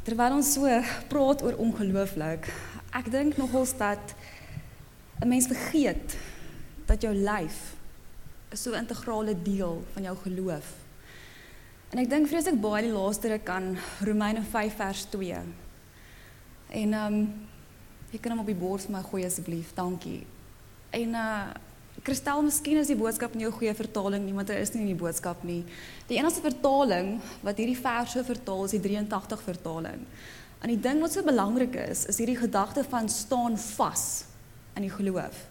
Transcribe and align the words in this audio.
Terwyl 0.00 0.38
ons 0.38 0.54
so 0.54 0.64
praat 1.12 1.42
oor 1.44 1.58
ongelooflik, 1.60 2.46
ek 2.96 3.10
dink 3.12 3.36
nogals 3.36 3.74
dat 3.76 4.14
'n 5.20 5.28
mens 5.28 5.46
vergeet 5.46 6.16
dat 6.86 7.02
jou 7.02 7.12
lyf 7.14 7.76
'n 8.50 8.56
so 8.56 8.72
integrale 8.72 9.34
deel 9.42 9.84
van 9.92 10.02
jou 10.02 10.16
geloof. 10.16 10.66
En 11.90 11.98
ek 11.98 12.10
dink 12.10 12.28
vreeslik 12.28 12.60
baie 12.60 12.82
die 12.82 12.92
laaste 12.92 13.28
ruk 13.28 13.48
aan 13.48 13.76
Romeine 14.00 14.42
5 14.42 14.74
vers 14.76 15.04
2. 15.04 15.36
En 16.68 16.92
ehm 16.92 17.14
um, 17.14 17.48
jy 18.10 18.18
kan 18.18 18.32
hom 18.32 18.40
op 18.40 18.46
die 18.46 18.54
bord 18.54 18.82
vir 18.82 18.96
my 18.96 19.02
gooi 19.02 19.24
asseblief. 19.24 19.74
Dankie. 19.74 20.26
En 20.90 21.08
uh 21.14 21.50
Kristel, 22.00 22.40
miskien 22.40 22.78
is 22.80 22.88
die 22.88 22.96
boodskap 22.96 23.34
nie 23.36 23.44
'n 23.44 23.52
goeie 23.52 23.74
vertaling 23.74 24.24
nie, 24.24 24.32
want 24.32 24.48
daar 24.48 24.56
is 24.56 24.72
nie 24.72 24.86
die 24.86 24.94
boodskap 24.94 25.44
nie. 25.44 25.64
Die 26.08 26.16
enigste 26.16 26.40
vertaling 26.40 27.20
wat 27.42 27.58
hierdie 27.58 27.76
verse 27.76 28.24
vertaal 28.24 28.64
is 28.64 28.70
die 28.70 28.80
83 28.80 29.42
vertaling. 29.42 30.06
En 30.62 30.68
die 30.68 30.80
ding 30.80 31.00
wat 31.00 31.12
so 31.12 31.22
belangrik 31.22 31.74
is, 31.74 32.06
is 32.06 32.16
hierdie 32.16 32.38
gedagte 32.38 32.84
van 32.84 33.08
staan 33.08 33.58
vas 33.58 34.24
in 34.76 34.82
die 34.82 34.90
geloof. 34.90 35.46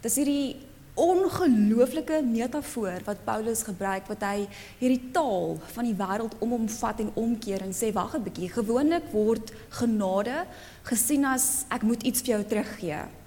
Dis 0.00 0.16
hierdie 0.16 0.56
ongelooflike 0.94 2.22
metafoor 2.24 3.00
wat 3.04 3.24
Paulus 3.24 3.62
gebruik 3.62 4.08
wat 4.08 4.22
hy 4.22 4.48
hierdie 4.80 5.10
taal 5.12 5.60
van 5.74 5.84
die 5.84 5.94
wêreld 5.94 6.34
om 6.40 6.50
hom 6.50 6.68
vat 6.68 7.00
en 7.00 7.12
omkeer 7.14 7.62
en 7.62 7.72
sê 7.72 7.92
wag 7.92 8.16
'n 8.16 8.24
bietjie 8.24 8.48
gewoonlik 8.48 9.12
word 9.12 9.52
genade 9.68 10.46
gesien 10.82 11.24
as 11.24 11.64
ek 11.70 11.82
moet 11.82 12.02
iets 12.02 12.20
vir 12.20 12.36
jou 12.36 12.44
teruggee 12.44 13.19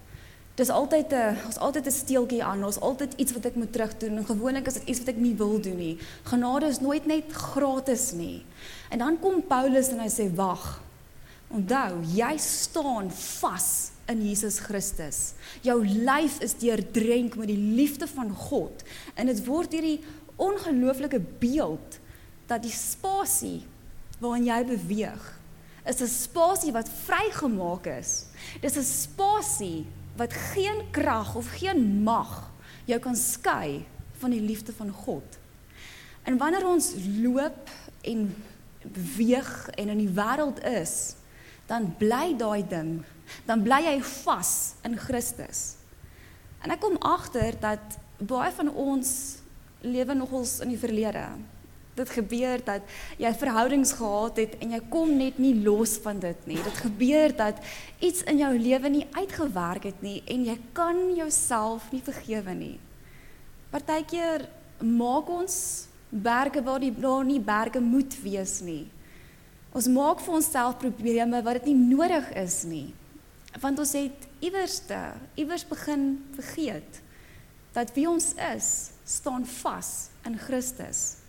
Dis 0.56 0.70
altyd 0.70 1.14
'n 1.14 1.38
ons 1.46 1.58
altyd 1.58 1.86
'n 1.88 1.92
steeltjie 1.92 2.44
aan, 2.44 2.64
ons 2.64 2.80
altyd 2.80 3.14
iets 3.18 3.34
wat 3.34 3.46
ek 3.46 3.56
moet 3.56 3.72
terugdoen 3.74 4.18
en 4.18 4.26
gewoonlik 4.26 4.68
is 4.68 4.74
dit 4.74 4.88
iets 4.88 5.00
wat 5.00 5.08
ek 5.08 5.18
nie 5.18 5.36
wil 5.36 5.62
doen 5.62 5.78
nie. 5.78 5.98
Genade 6.24 6.66
is 6.66 6.80
nooit 6.80 7.06
net 7.06 7.32
gratis 7.32 8.12
nie. 8.12 8.46
En 8.90 8.98
dan 8.98 9.20
kom 9.20 9.42
Paulus 9.48 9.90
en 9.90 10.00
hy 10.00 10.10
sê 10.10 10.36
wag. 10.36 10.82
Onthou, 11.50 12.02
jy 12.16 12.38
staan 12.38 13.12
vas 13.12 13.92
in 14.06 14.22
Jesus 14.30 14.60
Christus. 14.60 15.34
Jou 15.62 15.88
lyf 15.88 16.40
is 16.40 16.54
deurdrenk 16.54 17.36
met 17.36 17.48
die 17.48 17.58
liefde 17.76 18.08
van 18.08 18.30
God 18.30 18.84
en 19.16 19.26
dit 19.26 19.46
word 19.46 19.72
hierdie 19.72 20.04
ongelooflike 20.36 21.22
beeld 21.40 22.00
dat 22.48 22.62
die 22.62 22.72
spasie 22.72 23.64
waarin 24.20 24.46
jy 24.46 24.64
beweeg 24.66 25.40
is 25.86 26.02
'n 26.02 26.08
spasie 26.08 26.72
wat 26.72 26.90
vrygemaak 26.90 27.86
is. 27.86 28.26
Dis 28.62 28.78
'n 28.78 28.84
spasie 28.84 29.86
wat 30.20 30.34
geen 30.54 30.84
krag 30.92 31.36
of 31.36 31.50
geen 31.60 32.04
mag 32.04 32.52
jou 32.86 33.00
kan 33.00 33.16
skei 33.16 33.86
van 34.22 34.34
die 34.34 34.42
liefde 34.42 34.74
van 34.74 34.92
God. 34.92 35.40
En 36.24 36.38
wanneer 36.38 36.68
ons 36.68 36.94
loop 37.22 37.70
en 38.02 38.28
beweeg 38.84 39.70
en 39.70 39.90
in 39.90 39.98
die 40.04 40.12
wêreld 40.12 40.60
is, 40.68 41.16
dan 41.66 41.94
bly 41.98 42.36
daai 42.38 42.64
ding, 42.68 43.00
dan 43.48 43.64
bly 43.64 43.80
jy 43.86 43.98
vas 44.24 44.74
in 44.84 44.98
Christus. 45.00 45.64
En 46.64 46.72
ek 46.72 46.84
kom 46.84 47.00
agter 47.04 47.56
dat 47.60 47.98
baie 48.20 48.52
van 48.56 48.70
ons 48.70 49.10
lewe 49.84 50.16
nogals 50.16 50.60
in 50.64 50.72
die 50.72 50.80
verlede 50.80 51.26
dit 51.96 52.10
gebeur 52.10 52.62
dat 52.66 52.82
jy 53.22 53.32
verhoudings 53.38 53.94
gehad 54.00 54.40
het 54.42 54.56
en 54.64 54.74
jy 54.74 54.80
kom 54.90 55.14
net 55.18 55.38
nie 55.42 55.54
los 55.62 55.96
van 56.02 56.20
dit 56.24 56.48
nie. 56.50 56.58
Dit 56.58 56.82
gebeur 56.86 57.36
dat 57.38 57.62
iets 58.00 58.24
in 58.30 58.42
jou 58.42 58.52
lewe 58.58 58.90
nie 58.90 59.06
uitgewerk 59.14 59.88
het 59.92 60.02
nie 60.06 60.22
en 60.26 60.46
jy 60.48 60.58
kan 60.74 61.00
jouself 61.18 61.92
nie 61.94 62.02
vergewe 62.04 62.56
nie. 62.58 62.76
Partykeer 63.74 64.48
maak 64.84 65.30
ons 65.30 65.56
berge 66.10 66.62
waar 66.66 66.82
die 66.82 66.94
daar 66.94 67.26
nie 67.26 67.40
berge 67.42 67.82
moet 67.82 68.18
wees 68.22 68.60
nie. 68.66 68.86
Ons 69.74 69.90
maak 69.90 70.22
vir 70.22 70.38
onsself 70.38 70.78
probleme 70.82 71.42
wat 71.42 71.62
dit 71.62 71.72
nie 71.72 71.96
nodig 71.96 72.28
is 72.38 72.62
nie. 72.70 72.92
Want 73.62 73.80
ons 73.82 73.94
het 73.98 74.28
iewerste, 74.42 75.00
iewers 75.38 75.66
begin 75.66 76.24
vergeet 76.38 77.02
dat 77.74 77.90
wie 77.96 78.06
ons 78.10 78.34
is, 78.54 78.94
staan 79.06 79.46
vas 79.62 80.10
in 80.30 80.38
Christus. 80.38 81.23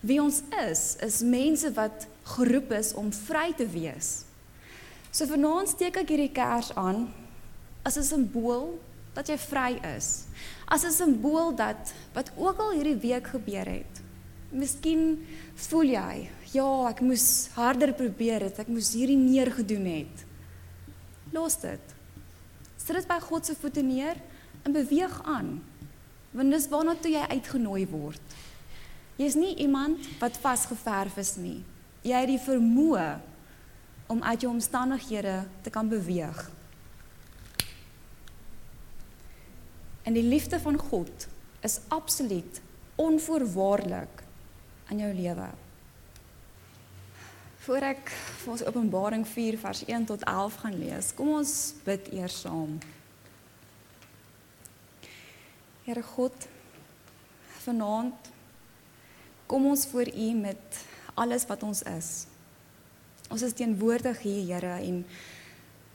Wie 0.00 0.20
ons 0.22 0.42
is, 0.62 0.96
is 1.04 1.20
mense 1.22 1.72
wat 1.72 2.06
geroep 2.36 2.72
is 2.72 2.94
om 2.94 3.12
vry 3.12 3.52
te 3.56 3.66
wees. 3.66 4.24
So 5.10 5.26
vanaand 5.26 5.72
steek 5.72 5.96
ek 5.96 6.12
hierdie 6.12 6.32
kers 6.34 6.70
aan 6.78 7.08
as 7.82 7.96
'n 7.98 8.06
simbool 8.06 8.78
dat 9.14 9.28
jy 9.28 9.38
vry 9.38 9.80
is. 9.96 10.24
As 10.68 10.84
'n 10.84 10.92
simbool 10.92 11.54
dat 11.54 11.92
wat 12.14 12.30
ook 12.36 12.58
al 12.58 12.72
hierdie 12.72 13.00
week 13.00 13.26
gebeur 13.26 13.66
het. 13.66 14.00
Miskien 14.50 15.26
voel 15.54 15.82
jy, 15.82 16.30
ja, 16.52 16.88
ek 16.88 17.00
moes 17.00 17.48
harder 17.54 17.92
probeer 17.92 18.40
het, 18.40 18.58
ek 18.58 18.68
moes 18.68 18.92
hierdie 18.92 19.18
meer 19.18 19.50
gedoen 19.50 19.84
het. 19.84 20.24
Los 21.32 21.60
dit. 21.60 21.94
Sit 22.76 22.96
dit 22.96 23.06
by 23.08 23.20
God 23.20 23.46
se 23.46 23.54
voete 23.54 23.82
neer 23.82 24.16
en 24.62 24.72
beweeg 24.72 25.22
aan. 25.24 25.62
Want 26.32 26.50
dis 26.50 26.68
waarna 26.68 26.94
toe 26.94 27.10
jy 27.10 27.26
uitgenooi 27.30 27.86
word. 27.90 28.20
Jy's 29.20 29.36
nie 29.36 29.52
iemand 29.60 30.06
wat 30.20 30.38
vasgeverf 30.40 31.18
is 31.20 31.34
nie. 31.36 31.58
Jy 32.00 32.22
het 32.22 32.30
die 32.30 32.40
vermoë 32.40 33.08
om 34.10 34.22
uit 34.24 34.46
jou 34.46 34.52
omstandighede 34.52 35.42
te 35.60 35.70
kan 35.70 35.90
beweeg. 35.90 36.38
En 40.08 40.16
die 40.16 40.24
liefde 40.24 40.60
van 40.60 40.78
God 40.80 41.26
is 41.60 41.80
absoluut 41.92 42.62
onvoorwaardelik 42.96 44.24
in 44.88 45.04
jou 45.04 45.12
lewe. 45.14 45.50
Voor 47.60 47.84
ek 47.92 48.08
vir 48.40 48.54
ons 48.56 48.64
Openbaring 48.64 49.28
4 49.28 49.60
vers 49.60 49.84
1 49.84 50.08
tot 50.08 50.24
11 50.24 50.58
gaan 50.64 50.80
lees, 50.80 51.12
kom 51.14 51.36
ons 51.36 51.54
bid 51.84 52.08
eers 52.16 52.40
saam. 52.40 52.78
Here 55.84 56.02
God, 56.16 56.48
vanaand 57.60 58.32
Kom 59.50 59.66
ons 59.66 59.82
voor 59.90 60.06
U 60.14 60.32
met 60.38 60.76
alles 61.18 61.42
wat 61.50 61.62
ons 61.66 61.82
is. 61.82 62.10
Ons 63.34 63.42
is 63.42 63.54
teenwoordig 63.58 64.20
hier, 64.22 64.44
Here, 64.46 64.76
en 64.78 65.00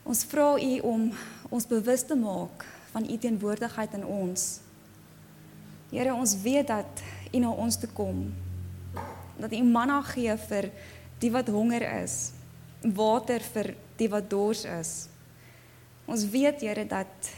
ons 0.03 0.23
vra 0.27 0.49
U 0.59 0.71
om 0.83 1.05
ons 1.47 1.67
bewus 1.69 2.03
te 2.03 2.17
maak 2.19 2.65
van 2.91 3.07
U 3.07 3.15
teenwoordigheid 3.17 3.95
in 3.95 4.03
ons. 4.03 4.43
Here, 5.93 6.11
ons 6.11 6.35
weet 6.43 6.67
dat 6.67 7.03
U 7.31 7.39
na 7.45 7.53
ons 7.55 7.79
toe 7.79 7.89
kom. 7.95 8.25
Dat 9.39 9.55
U 9.55 9.63
manna 9.63 10.01
gee 10.11 10.35
vir 10.49 10.67
die 11.23 11.31
wat 11.31 11.47
honger 11.47 11.87
is, 12.03 12.33
water 12.83 13.39
vir 13.55 13.71
die 13.95 14.11
wat 14.11 14.27
dors 14.27 14.65
is. 14.67 14.95
Ons 16.11 16.27
weet, 16.27 16.59
Here, 16.59 16.83
dat 16.83 17.31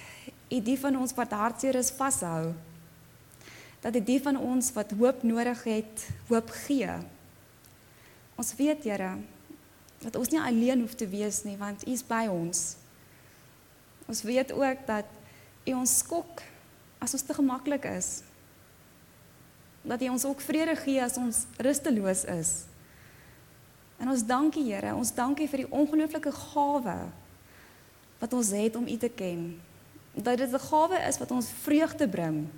U 0.49 0.65
die 0.65 0.81
van 0.81 0.97
ons 0.97 1.13
wat 1.13 1.37
hartseer 1.37 1.77
is 1.77 1.93
vashou 1.93 2.55
dat 3.87 3.95
dit 3.95 4.05
die 4.05 4.19
van 4.19 4.35
ons 4.35 4.73
wat 4.75 4.91
hoop 4.99 5.21
nodig 5.23 5.61
het, 5.63 6.01
hoop 6.27 6.49
gee. 6.65 6.91
Ons 8.35 8.49
weet, 8.59 8.83
Here, 8.83 9.13
dat 10.03 10.17
ons 10.19 10.33
nie 10.33 10.41
alleen 10.43 10.83
hoef 10.83 10.97
te 10.99 11.07
wees 11.07 11.39
nie, 11.47 11.55
want 11.55 11.85
U 11.87 11.93
is 11.95 12.03
by 12.03 12.25
ons. 12.27 12.75
Ons 14.11 14.25
weet 14.27 14.51
ook 14.51 14.83
dat 14.89 15.07
U 15.63 15.77
ons 15.79 15.93
skok 16.03 16.43
as 16.99 17.15
ons 17.15 17.23
te 17.23 17.37
gemaklik 17.39 17.87
is. 17.93 18.11
Dat 19.87 20.03
U 20.03 20.11
ons 20.17 20.27
ook 20.27 20.43
vrede 20.43 20.75
gee 20.83 20.99
as 20.99 21.15
ons 21.15 21.45
rusteloos 21.55 22.27
is. 22.35 22.53
En 24.03 24.11
ons 24.11 24.27
dankie, 24.27 24.67
Here, 24.67 24.91
ons 24.99 25.15
dankie 25.15 25.47
vir 25.47 25.63
die 25.63 25.71
ongelooflike 25.71 26.35
gawe 26.35 26.99
wat 28.19 28.35
ons 28.35 28.51
het 28.51 28.75
om 28.75 28.83
U 28.83 28.99
te 28.99 29.15
ken. 29.15 29.53
Dat 30.11 30.43
dit 30.43 30.51
'n 30.51 30.67
gawe 30.67 31.05
is 31.07 31.23
wat 31.23 31.31
ons 31.31 31.47
vreugde 31.63 32.11
bring 32.11 32.49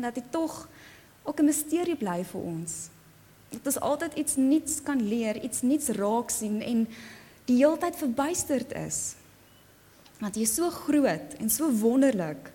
en 0.00 0.08
dat 0.08 0.16
dit 0.16 0.32
tog 0.32 0.68
ook 1.22 1.40
'n 1.40 1.44
misterie 1.44 1.96
bly 1.96 2.24
vir 2.24 2.40
ons. 2.40 2.88
Dat 3.48 3.66
ons 3.66 3.80
altyd 3.80 4.14
iets 4.14 4.36
nuuts 4.36 4.82
kan 4.82 5.08
leer, 5.08 5.42
iets 5.42 5.60
nuuts 5.62 5.88
raak 5.88 6.30
sien 6.30 6.62
en 6.62 6.88
die 7.44 7.56
heeltyd 7.56 7.96
verbuisterd 7.96 8.72
is. 8.72 9.14
Want 10.18 10.34
jy 10.34 10.42
is 10.42 10.54
so 10.54 10.70
groot 10.70 11.34
en 11.38 11.50
so 11.50 11.70
wonderlik. 11.70 12.52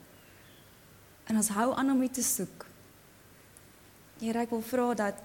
En 1.24 1.36
ons 1.36 1.48
hou 1.48 1.76
aan 1.76 1.92
om 1.92 2.02
U 2.02 2.08
te 2.08 2.24
soek. 2.24 2.66
Here, 4.20 4.40
ek 4.40 4.50
wil 4.50 4.62
vra 4.62 4.94
dat 4.94 5.16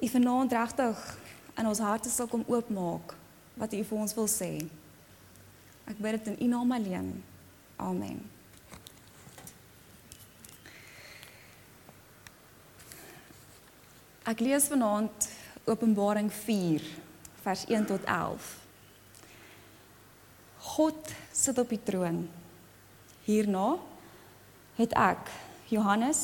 U 0.00 0.08
vanaand 0.08 0.52
regtig 0.52 1.18
in 1.56 1.66
ons 1.66 1.78
harte 1.78 2.08
sal 2.08 2.26
kom 2.26 2.44
oopmaak 2.46 3.14
wat 3.54 3.72
U 3.72 3.84
vir 3.84 3.98
ons 3.98 4.14
wil 4.14 4.28
sê. 4.28 4.68
Ek 5.84 5.98
bid 5.98 6.10
dit 6.10 6.26
in 6.26 6.44
U 6.44 6.48
naam 6.48 6.72
alleen. 6.72 7.24
Amen. 7.76 8.37
Ek 14.28 14.42
lees 14.44 14.66
vanaand 14.68 15.24
Openbaring 15.64 16.26
4 16.28 16.82
vers 17.40 17.62
1 17.64 17.86
tot 17.88 18.02
11. 18.04 18.48
God 20.74 21.12
sit 21.32 21.56
op 21.56 21.72
die 21.72 21.80
troon. 21.80 22.26
Hierna 23.24 23.78
het 24.76 24.92
ek 25.00 25.32
Johannes 25.72 26.20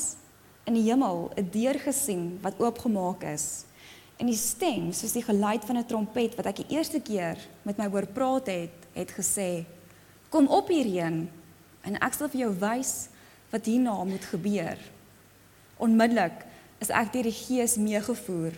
in 0.69 0.77
die 0.77 0.85
hemel 0.85 1.31
'n 1.33 1.49
deur 1.49 1.81
gesien 1.81 2.37
wat 2.45 2.61
oopgemaak 2.61 3.25
is. 3.25 3.65
En 4.21 4.29
die 4.29 4.37
stem, 4.37 4.93
soos 4.93 5.17
die 5.17 5.25
geluid 5.25 5.65
van 5.65 5.77
'n 5.77 5.89
trompet 5.89 6.35
wat 6.37 6.45
ek 6.45 6.61
die 6.61 6.77
eerste 6.77 7.01
keer 7.01 7.37
met 7.63 7.77
my 7.77 7.89
hoor 7.89 8.05
praat 8.05 8.45
het, 8.47 8.77
het 8.93 9.11
gesê: 9.17 9.65
"Kom 10.29 10.47
op 10.47 10.67
hierheen 10.67 11.29
en 11.81 11.97
ek 11.97 12.13
sal 12.13 12.29
vir 12.29 12.41
jou 12.41 12.53
wys 12.53 13.09
wat 13.49 13.65
hierna 13.65 14.03
moet 14.03 14.25
gebeur." 14.25 14.77
Onmiddellik 15.77 16.53
is 16.79 16.89
ek 16.89 17.13
deur 17.13 17.23
die 17.23 17.35
Gees 17.35 17.77
meegevoer. 17.77 18.55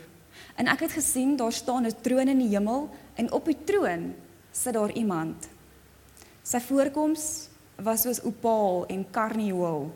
En 0.58 0.68
ek 0.68 0.88
het 0.88 0.98
gesien 0.98 1.36
daar 1.38 1.54
staan 1.54 1.86
'n 1.86 2.02
troon 2.02 2.28
in 2.28 2.40
die 2.40 2.54
hemel 2.56 2.90
en 3.16 3.32
op 3.32 3.46
die 3.46 3.64
troon 3.64 4.14
sit 4.52 4.74
daar 4.74 4.92
iemand. 4.92 5.48
Sy 6.44 6.60
voorkoms 6.60 7.50
was 7.76 8.02
soos 8.02 8.24
opaal 8.24 8.86
en 8.88 9.06
karnieul. 9.12 9.92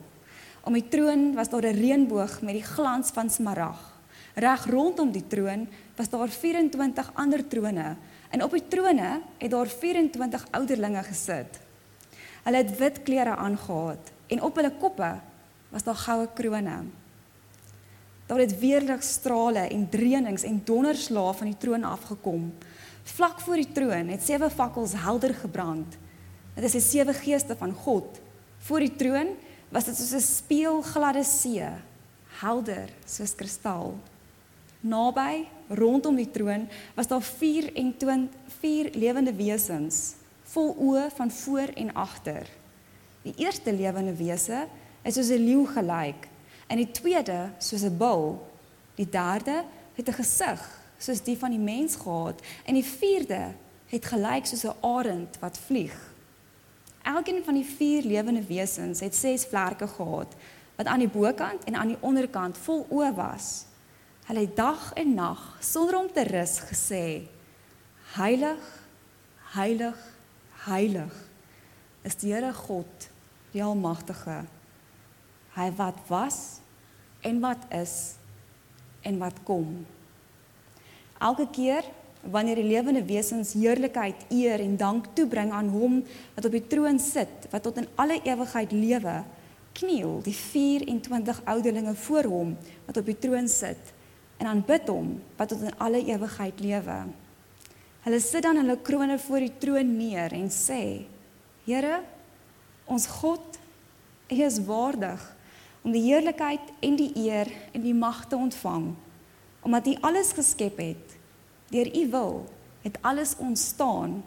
Om 0.63 0.73
die 0.73 0.88
troon 0.88 1.33
was 1.33 1.50
daar 1.50 1.65
'n 1.65 1.79
reënboog 1.79 2.41
met 2.41 2.53
die 2.53 2.63
glans 2.63 3.09
van 3.09 3.29
smarag. 3.29 3.79
Reg 4.35 4.65
rondom 4.65 5.12
die 5.12 5.27
troon 5.27 5.68
was 5.95 6.09
daar 6.09 6.29
24 6.29 7.12
ander 7.13 7.47
trone 7.47 7.95
en 8.29 8.44
op 8.44 8.51
die 8.51 8.68
trone 8.68 9.21
het 9.38 9.51
daar 9.51 9.68
24 9.68 10.45
ouderlinge 10.51 11.03
gesit. 11.03 11.59
Hulle 12.44 12.57
het 12.57 12.77
wit 12.77 13.03
klere 13.03 13.35
aangetree 13.35 13.97
en 14.27 14.41
op 14.41 14.56
hulle 14.56 14.71
koppe 14.79 15.19
was 15.69 15.83
daar 15.83 15.95
goue 15.95 16.27
krones. 16.33 17.00
Daar 18.31 18.39
het 18.39 18.60
weerligstrale 18.60 19.60
en 19.60 19.89
dreunings 19.89 20.44
en 20.48 20.62
donderslae 20.63 21.33
van 21.33 21.50
die 21.50 21.57
troon 21.60 21.83
afgekom. 21.83 22.45
Vlak 23.04 23.42
voor 23.44 23.60
die 23.60 23.72
troon 23.75 24.07
het 24.07 24.24
sewe 24.24 24.48
fakkels 24.50 24.94
helder 25.04 25.33
gebrand. 25.36 25.98
Dit 26.56 26.63
is 26.69 26.78
die 26.78 26.83
sewe 26.86 27.12
geeste 27.18 27.57
van 27.60 27.74
God. 27.75 28.22
Voor 28.63 28.80
die 28.80 28.94
troon 28.95 29.33
was 29.75 29.89
dit 29.89 30.00
soos 30.00 30.16
'n 30.16 30.24
speelgladde 30.24 31.24
see, 31.24 31.68
helder 32.39 32.88
soos 33.06 33.36
kristal. 33.36 34.00
Naby, 34.80 35.48
rondom 35.68 36.16
die 36.16 36.31
troon, 36.31 36.69
was 36.95 37.07
daar 37.07 37.22
24 37.22 38.31
vier 38.62 38.89
lewende 38.94 39.33
wesens, 39.33 40.16
vol 40.44 40.75
oë 40.80 41.10
van 41.16 41.31
voor 41.31 41.68
en 41.75 41.94
agter. 41.94 42.48
Die 43.24 43.33
eerste 43.36 43.74
lewende 43.74 44.16
wese 44.16 44.68
is 45.04 45.13
soos 45.13 45.30
'n 45.30 45.44
leeu 45.44 45.66
gelyk, 45.66 46.31
en 46.71 46.79
die 46.79 46.91
tweede 46.91 47.50
soos 47.59 47.83
'n 47.83 47.97
bul. 47.97 48.39
Die 48.95 49.09
derde 49.09 49.63
het 49.95 50.07
'n 50.07 50.19
gesig 50.23 50.62
soos 50.97 51.23
die 51.23 51.38
van 51.38 51.50
die 51.50 51.59
mens 51.59 51.95
gehad, 51.95 52.41
en 52.65 52.73
die 52.73 52.85
vierde 52.85 53.53
het 53.89 54.06
gelyk 54.06 54.45
soos 54.45 54.63
'n 54.63 54.79
arend 54.81 55.39
wat 55.39 55.57
vlieg. 55.57 55.97
Elkeen 57.01 57.44
van 57.44 57.53
die 57.53 57.65
vier 57.65 58.03
lewende 58.03 58.45
wesens 58.45 59.00
het 59.00 59.15
ses 59.15 59.45
vlerke 59.45 59.88
gehad 59.88 60.35
wat 60.75 60.85
aan 60.85 61.00
die 61.00 61.07
bokant 61.07 61.63
en 61.63 61.75
aan 61.75 61.88
die 61.88 61.97
onderkant 62.00 62.57
vol 62.57 62.85
oë 62.89 63.13
was. 63.15 63.65
Hulle 64.25 64.39
het 64.39 64.56
dag 64.56 64.94
en 64.94 65.13
nag 65.13 65.57
sonder 65.59 65.97
om 65.97 66.12
te 66.13 66.23
rus 66.23 66.59
gesê: 66.59 67.27
Heilig, 68.13 68.85
heilig, 69.53 69.97
heilig 70.65 71.13
is 72.01 72.15
die 72.15 72.33
Here 72.33 72.53
God, 72.53 73.09
die 73.51 73.63
Almagtige. 73.63 74.45
Hy 75.56 75.69
wat 75.75 75.98
was 76.07 76.62
en 77.21 77.39
wat 77.44 77.65
is 77.75 78.15
en 79.01 79.18
wat 79.19 79.44
kom. 79.44 79.81
Elke 81.21 81.48
keer 81.51 81.86
wanneer 82.21 82.59
die 82.62 82.69
lewende 82.69 83.01
wesens 83.06 83.53
heerlikheid, 83.57 84.25
eer 84.30 84.62
en 84.62 84.77
dank 84.77 85.09
toebring 85.18 85.51
aan 85.51 85.71
hom 85.74 86.01
wat 86.36 86.45
op 86.45 86.53
die 86.53 86.68
troon 86.69 87.00
sit, 87.01 87.48
wat 87.50 87.65
tot 87.65 87.80
in 87.81 87.89
alle 87.95 88.19
ewigheid 88.21 88.74
lewe, 88.74 89.21
kniel 89.77 90.19
die 90.25 90.36
24 90.36 91.42
ouderlinge 91.50 91.95
voor 91.95 92.30
hom 92.30 92.54
wat 92.86 93.00
op 93.01 93.07
die 93.07 93.18
troon 93.18 93.47
sit 93.50 93.94
en 94.42 94.50
aanbid 94.51 94.89
hom 94.92 95.15
wat 95.39 95.54
tot 95.54 95.65
in 95.65 95.75
alle 95.81 96.01
ewigheid 96.06 96.62
lewe. 96.62 96.97
Hulle 98.01 98.19
sit 98.21 98.44
dan 98.45 98.57
hulle 98.57 98.80
krones 98.81 99.21
voor 99.27 99.45
die 99.45 99.54
troon 99.62 99.92
neer 99.97 100.33
en 100.33 100.50
sê: 100.50 101.06
Here, 101.68 102.01
ons 102.89 103.06
God, 103.21 103.59
U 104.31 104.39
is 104.42 104.57
waardig 104.65 105.21
om 105.81 105.92
die 105.92 106.01
heerlikheid 106.01 106.62
en 106.80 106.95
die 106.95 107.12
eer 107.16 107.48
en 107.72 107.81
die 107.81 107.94
mag 107.94 108.28
te 108.28 108.36
ontvang, 108.36 108.94
omdat 109.62 109.88
U 109.88 109.95
alles 110.01 110.31
geskep 110.31 110.78
het 110.78 111.19
Deur 111.72 111.98
u 111.98 112.10
wil 112.10 112.50
het 112.81 112.98
alles 113.01 113.36
ontstaan 113.36 114.24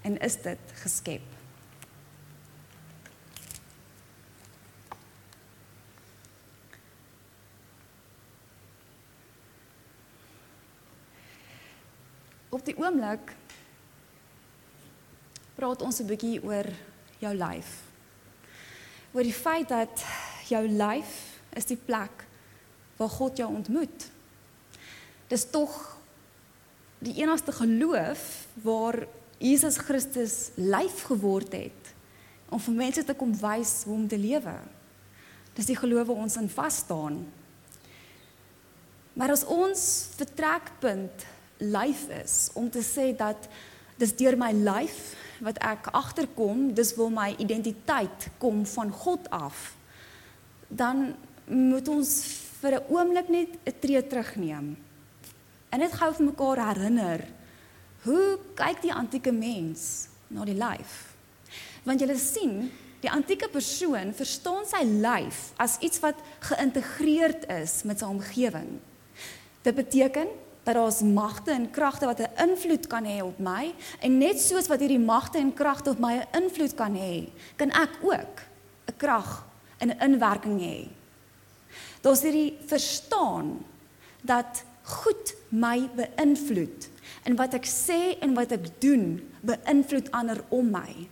en 0.00 0.18
is 0.18 0.42
dit 0.42 0.58
geskep. 0.72 1.22
Op 12.48 12.64
die 12.64 12.76
oomblik 12.76 13.32
praat 15.54 15.82
ons 15.82 16.00
'n 16.00 16.06
bietjie 16.06 16.44
oor 16.44 16.68
jou 17.18 17.34
lyf. 17.34 17.80
Oor 19.12 19.22
die 19.22 19.32
feit 19.32 19.68
dat 19.68 20.04
jou 20.52 20.62
lyf 20.68 21.16
is 21.58 21.68
die 21.68 21.78
plek 21.80 22.24
waar 23.00 23.12
God 23.12 23.40
jou 23.40 23.48
ontmoet. 23.50 24.06
Dis 25.32 25.48
tog 25.50 25.74
die 27.02 27.16
enigste 27.22 27.52
geloof 27.56 28.46
waar 28.62 29.02
Jesus 29.42 29.80
Christus 29.82 30.52
lyf 30.54 31.02
geword 31.08 31.54
het 31.56 31.92
om 32.52 32.60
vir 32.60 32.76
mense 32.76 33.02
te 33.04 33.16
kom 33.16 33.32
wys 33.40 33.80
hoe 33.88 33.96
om 33.96 34.08
te 34.08 34.18
lewe. 34.20 34.54
Dis 35.56 35.70
die 35.72 35.76
geloof 35.76 36.10
wat 36.12 36.20
ons 36.26 36.36
in 36.40 36.50
vas 36.52 36.82
staan. 36.84 37.22
Maar 39.18 39.34
as 39.34 39.44
ons 39.44 39.82
vertrekpunt 40.16 41.26
lyf 41.62 42.06
is 42.22 42.36
om 42.58 42.70
te 42.70 42.84
sê 42.84 43.10
dat 43.16 43.48
dis 44.00 44.14
deur 44.20 44.36
my 44.40 44.52
lyf 44.56 45.12
wat 45.42 45.58
ek 45.64 45.90
agterkom, 45.96 46.70
dis 46.76 46.94
wil 46.96 47.10
my 47.12 47.32
identiteit 47.42 48.28
kom 48.42 48.62
van 48.66 48.92
God 48.94 49.28
af. 49.34 49.72
Dan 50.72 51.14
moet 51.46 51.88
ons 51.88 52.08
vir 52.60 52.80
'n 52.80 52.84
oomblik 52.88 53.28
net 53.28 53.50
'n 53.66 53.78
tree 53.80 54.06
terugneem 54.06 54.76
En 55.72 55.80
dit 55.80 55.94
gou 55.96 56.10
vir 56.18 56.28
mekaar 56.28 56.60
herinner. 56.68 57.24
Hoe 58.04 58.36
kyk 58.58 58.82
die 58.84 58.92
antieke 58.92 59.32
mens 59.32 60.08
na 60.28 60.44
die 60.44 60.58
lyf? 60.58 61.14
Want 61.86 62.02
jy 62.02 62.16
sien, 62.20 62.66
die 63.00 63.10
antieke 63.10 63.48
persoon 63.50 64.12
verstaan 64.14 64.66
sy 64.68 64.82
lyf 64.84 65.50
as 65.62 65.78
iets 65.80 66.02
wat 66.04 66.20
geïntegreerd 66.50 67.48
is 67.56 67.80
met 67.88 68.02
sy 68.02 68.10
omgewing. 68.12 68.76
Dit 69.64 69.78
beteken 69.78 70.28
dat 70.62 70.76
daar 70.76 70.92
is 70.92 71.00
magte 71.02 71.54
en 71.56 71.70
kragte 71.72 72.06
wat 72.06 72.20
'n 72.20 72.36
invloed 72.50 72.86
kan 72.86 73.04
hê 73.04 73.22
op 73.24 73.38
my 73.38 73.74
en 74.00 74.18
net 74.18 74.38
soos 74.40 74.68
wat 74.68 74.80
hierdie 74.80 75.00
magte 75.00 75.38
en 75.38 75.54
kragte 75.54 75.90
op 75.90 75.98
my 75.98 76.20
'n 76.20 76.42
invloed 76.42 76.74
kan 76.74 76.94
hê, 76.94 77.32
kan 77.56 77.70
ek 77.70 77.96
ook 78.02 78.34
'n 78.86 78.96
krag 78.96 79.46
'n 79.90 79.98
inwerking 80.00 80.60
hê. 80.60 80.88
Daar's 82.02 82.22
hierdie 82.22 82.58
verstaan 82.66 83.64
dat 84.22 84.64
goed 84.82 85.34
my 85.48 85.88
beïnvloed 85.94 86.88
en 87.22 87.36
wat 87.36 87.54
ek 87.54 87.66
sê 87.66 88.18
en 88.20 88.34
wat 88.34 88.52
ek 88.52 88.80
doen 88.82 89.20
beïnvloed 89.42 90.10
ander 90.10 90.42
om 90.48 90.70
my. 90.70 91.08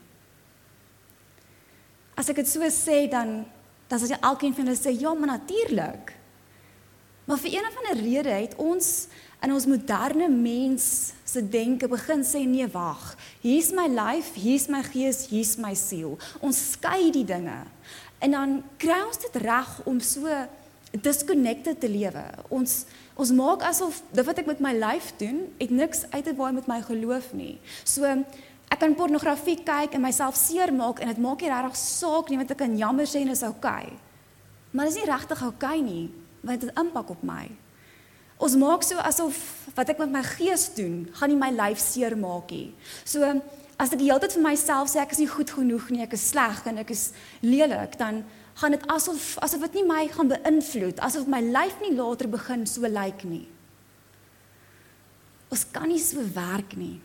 As 2.14 2.28
ek 2.28 2.42
dit 2.42 2.48
so 2.48 2.66
sê 2.70 3.06
dan 3.10 3.46
dan 3.90 3.98
sê 3.98 4.14
alkeen 4.22 4.54
van 4.54 4.68
hulle 4.70 4.78
sê 4.78 4.92
ja, 4.94 5.10
maar 5.14 5.34
natuurlik. 5.34 6.12
Maar 7.26 7.38
vir 7.42 7.56
een 7.56 7.66
of 7.66 7.76
ander 7.76 8.02
rede 8.02 8.30
het 8.30 8.54
ons 8.54 9.08
in 9.42 9.52
ons 9.52 9.66
moderne 9.66 10.28
mens 10.28 10.84
se 11.24 11.42
denke 11.48 11.88
begin 11.88 12.22
sê 12.26 12.44
nee 12.46 12.68
wag. 12.70 13.16
Hier's 13.42 13.72
my 13.74 13.88
lyf, 13.90 14.34
hier's 14.38 14.68
my 14.70 14.82
gees, 14.86 15.24
hier's 15.30 15.56
my 15.58 15.74
siel. 15.74 16.18
Ons 16.38 16.60
skei 16.76 17.10
die 17.14 17.24
dinge. 17.26 17.64
En 18.20 18.36
dan 18.36 18.56
kry 18.80 19.00
ons 19.06 19.20
dit 19.26 19.36
reg 19.42 19.76
om 19.88 20.00
so 20.04 20.28
disconnected 20.90 21.80
te 21.80 21.88
lewe. 21.88 22.24
Ons 22.48 22.84
Ons 23.20 23.34
maak 23.36 23.64
asof 23.68 23.98
dit 24.14 24.24
wat 24.24 24.38
ek 24.40 24.46
met 24.48 24.60
my 24.64 24.70
lyf 24.78 25.10
doen, 25.20 25.42
het 25.58 25.72
niks 25.74 26.06
uit 26.08 26.24
te 26.24 26.32
waai 26.38 26.54
met 26.56 26.68
my 26.70 26.78
geloof 26.86 27.34
nie. 27.36 27.58
So 27.84 28.08
ek 28.70 28.80
kan 28.80 28.94
pornografie 28.96 29.58
kyk 29.66 29.96
en 29.98 30.04
myself 30.06 30.38
seermaak 30.40 31.02
en 31.02 31.10
dit 31.10 31.20
maak 31.20 31.42
nie 31.42 31.50
regtig 31.50 31.76
saak 31.76 32.30
nie 32.30 32.38
want 32.40 32.54
ek 32.54 32.62
kan 32.62 32.78
jammer 32.78 33.08
sê 33.10 33.20
en 33.20 33.34
is 33.34 33.44
oukei. 33.44 33.90
Okay. 33.90 33.98
Maar 34.72 34.88
dit 34.88 34.94
is 34.94 35.00
nie 35.02 35.10
regtig 35.10 35.42
oukei 35.42 35.74
okay 35.74 35.84
nie, 35.84 36.06
want 36.46 36.64
dit 36.64 36.80
impak 36.80 37.12
op 37.12 37.24
my. 37.26 37.44
Ons 38.40 38.56
maak 38.56 38.86
so 38.86 39.02
asof 39.04 39.36
wat 39.76 39.92
ek 39.92 40.00
met 40.00 40.14
my 40.14 40.22
gees 40.24 40.70
doen, 40.78 41.02
gaan 41.18 41.34
nie 41.34 41.40
my 41.42 41.50
lyf 41.52 41.82
seermaak 41.82 42.54
nie. 42.54 42.70
So 43.04 43.34
as 43.80 43.94
ek 43.94 44.02
die 44.02 44.10
hele 44.10 44.20
tyd 44.20 44.36
vir 44.36 44.44
myself 44.44 44.90
sê 44.92 45.00
ek 45.00 45.14
is 45.14 45.22
nie 45.22 45.30
goed 45.30 45.52
genoeg 45.56 45.88
nie, 45.88 46.02
ek 46.04 46.12
is 46.18 46.26
sleg 46.34 46.60
en 46.68 46.82
ek 46.82 46.92
is 46.92 47.10
lelik, 47.40 47.96
dan 48.00 48.22
gaan 48.60 48.76
dit 48.76 48.82
asof 48.92 49.38
asof 49.40 49.62
dit 49.68 49.80
nie 49.80 49.86
my 49.88 50.02
gaan 50.12 50.28
beïnvloed, 50.28 51.00
asof 51.00 51.28
my 51.30 51.40
lyf 51.40 51.78
nie 51.80 51.94
later 51.96 52.28
begin 52.28 52.66
so 52.68 52.84
lyk 52.84 52.98
like 52.98 53.28
nie. 53.28 53.46
Ons 55.50 55.64
kan 55.72 55.88
nie 55.88 55.98
so 56.02 56.22
werk 56.34 56.76
nie. 56.78 57.00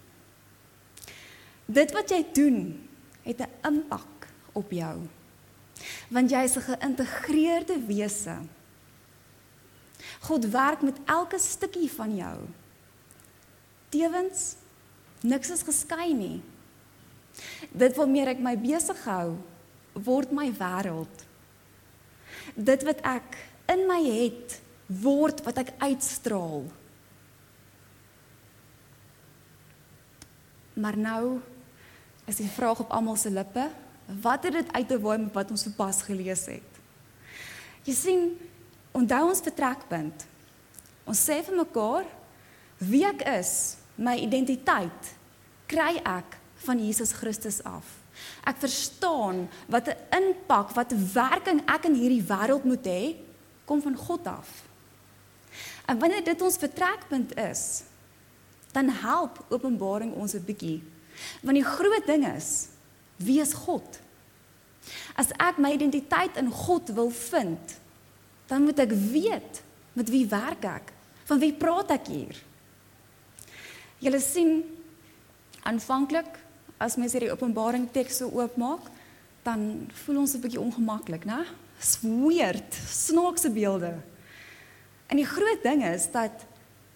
Dit 1.66 1.96
wat 1.96 2.12
jy 2.12 2.22
doen, 2.36 2.60
het 3.24 3.40
'n 3.42 3.50
impak 3.64 4.28
op 4.54 4.70
jou. 4.72 5.08
Want 6.10 6.30
jy 6.30 6.44
is 6.44 6.58
'n 6.58 6.62
geïntegreerde 6.62 7.86
wese. 7.88 8.38
God 10.22 10.46
werk 10.52 10.82
met 10.82 10.98
elke 11.06 11.40
stukkie 11.40 11.92
van 11.92 12.16
jou. 12.16 12.38
Tewens 13.90 14.56
niks 15.22 15.50
is 15.50 15.64
geskei 15.64 16.14
nie. 16.14 16.42
Dit 17.72 17.96
waarmee 17.98 18.28
ek 18.32 18.42
my 18.44 18.56
besig 18.60 19.02
hou, 19.08 19.36
word 19.96 20.32
my 20.36 20.50
wêreld. 20.56 21.24
Dit 22.56 22.84
wat 22.88 23.02
ek 23.08 23.38
in 23.72 23.86
my 23.90 24.02
het, 24.06 24.60
word 24.88 25.42
wat 25.46 25.64
ek 25.64 25.74
uitstraal. 25.82 26.66
Maar 30.76 30.98
nou 31.00 31.40
is 32.30 32.42
die 32.42 32.52
vraag 32.52 32.84
op 32.84 32.94
almal 32.94 33.18
se 33.20 33.32
lippe, 33.32 33.70
wat 34.22 34.46
het 34.46 34.60
dit 34.60 34.72
uit 34.76 34.88
te 34.88 35.00
waai 35.02 35.18
met 35.24 35.34
wat 35.34 35.52
ons 35.54 35.66
sopas 35.66 36.04
gelees 36.06 36.46
het? 36.52 36.82
Jy 37.86 37.96
sien, 37.96 38.24
onthou 38.96 39.28
ons 39.30 39.44
vertrekpunt. 39.46 40.26
Ons 41.06 41.22
sê 41.22 41.40
vir 41.46 41.58
mekaar 41.58 42.08
wie 42.82 43.06
ek 43.08 43.24
is, 43.38 43.78
my 43.96 44.18
identiteit 44.20 45.14
kry 45.70 45.96
ek 46.04 46.36
van 46.66 46.82
Jesus 46.82 47.14
Christus 47.14 47.62
af. 47.64 47.86
Ek 48.44 48.58
verstaan 48.60 49.46
wat 49.68 49.88
'n 49.88 49.98
impak, 50.18 50.74
wat 50.74 50.92
'n 50.92 51.10
werking 51.14 51.62
ek 51.70 51.86
in 51.86 51.96
hierdie 51.96 52.26
wêreld 52.26 52.64
moet 52.64 52.86
hê, 52.86 53.16
kom 53.66 53.82
van 53.82 53.96
God 53.96 54.28
af. 54.28 54.64
En 55.86 56.00
wanneer 56.00 56.24
dit 56.24 56.42
ons 56.42 56.58
vertrekpunt 56.58 57.38
is, 57.38 57.84
dan 58.72 58.90
help 58.90 59.46
Openbaring 59.50 60.14
ons 60.14 60.34
'n 60.34 60.46
bietjie. 60.46 60.84
Want 61.42 61.56
die 61.56 61.64
groot 61.64 62.06
ding 62.06 62.28
is, 62.28 62.68
wie 63.16 63.42
is 63.42 63.54
God? 63.54 64.00
As 65.16 65.32
ek 65.40 65.58
my 65.58 65.72
identiteit 65.72 66.38
in 66.38 66.52
God 66.52 66.90
wil 66.90 67.10
vind, 67.10 67.80
dan 68.48 68.64
moet 68.64 68.80
ek 68.80 68.92
weet 68.92 69.64
met 69.94 70.10
wie 70.10 70.28
werk 70.28 70.66
ek? 70.66 70.94
Van 71.26 71.40
wie 71.40 71.54
praat 71.54 71.92
ek 71.96 72.08
hier? 72.08 72.36
Julle 73.98 74.20
sien 74.20 74.60
aanvanklik 75.64 76.45
as 76.78 76.96
mens 76.96 77.14
hierdie 77.16 77.32
Openbaring 77.32 77.88
teks 77.92 78.18
so 78.18 78.30
oopmaak, 78.30 78.90
dan 79.44 79.88
voel 80.06 80.18
ons 80.18 80.34
'n 80.34 80.42
bietjie 80.42 80.60
ongemaklik, 80.60 81.26
né? 81.26 81.46
Weird, 82.02 82.74
snaakse 82.90 83.50
beelde. 83.50 83.94
En 85.08 85.18
die 85.18 85.26
groot 85.26 85.64
ding 85.64 85.86
is 85.86 86.12
dat 86.12 86.46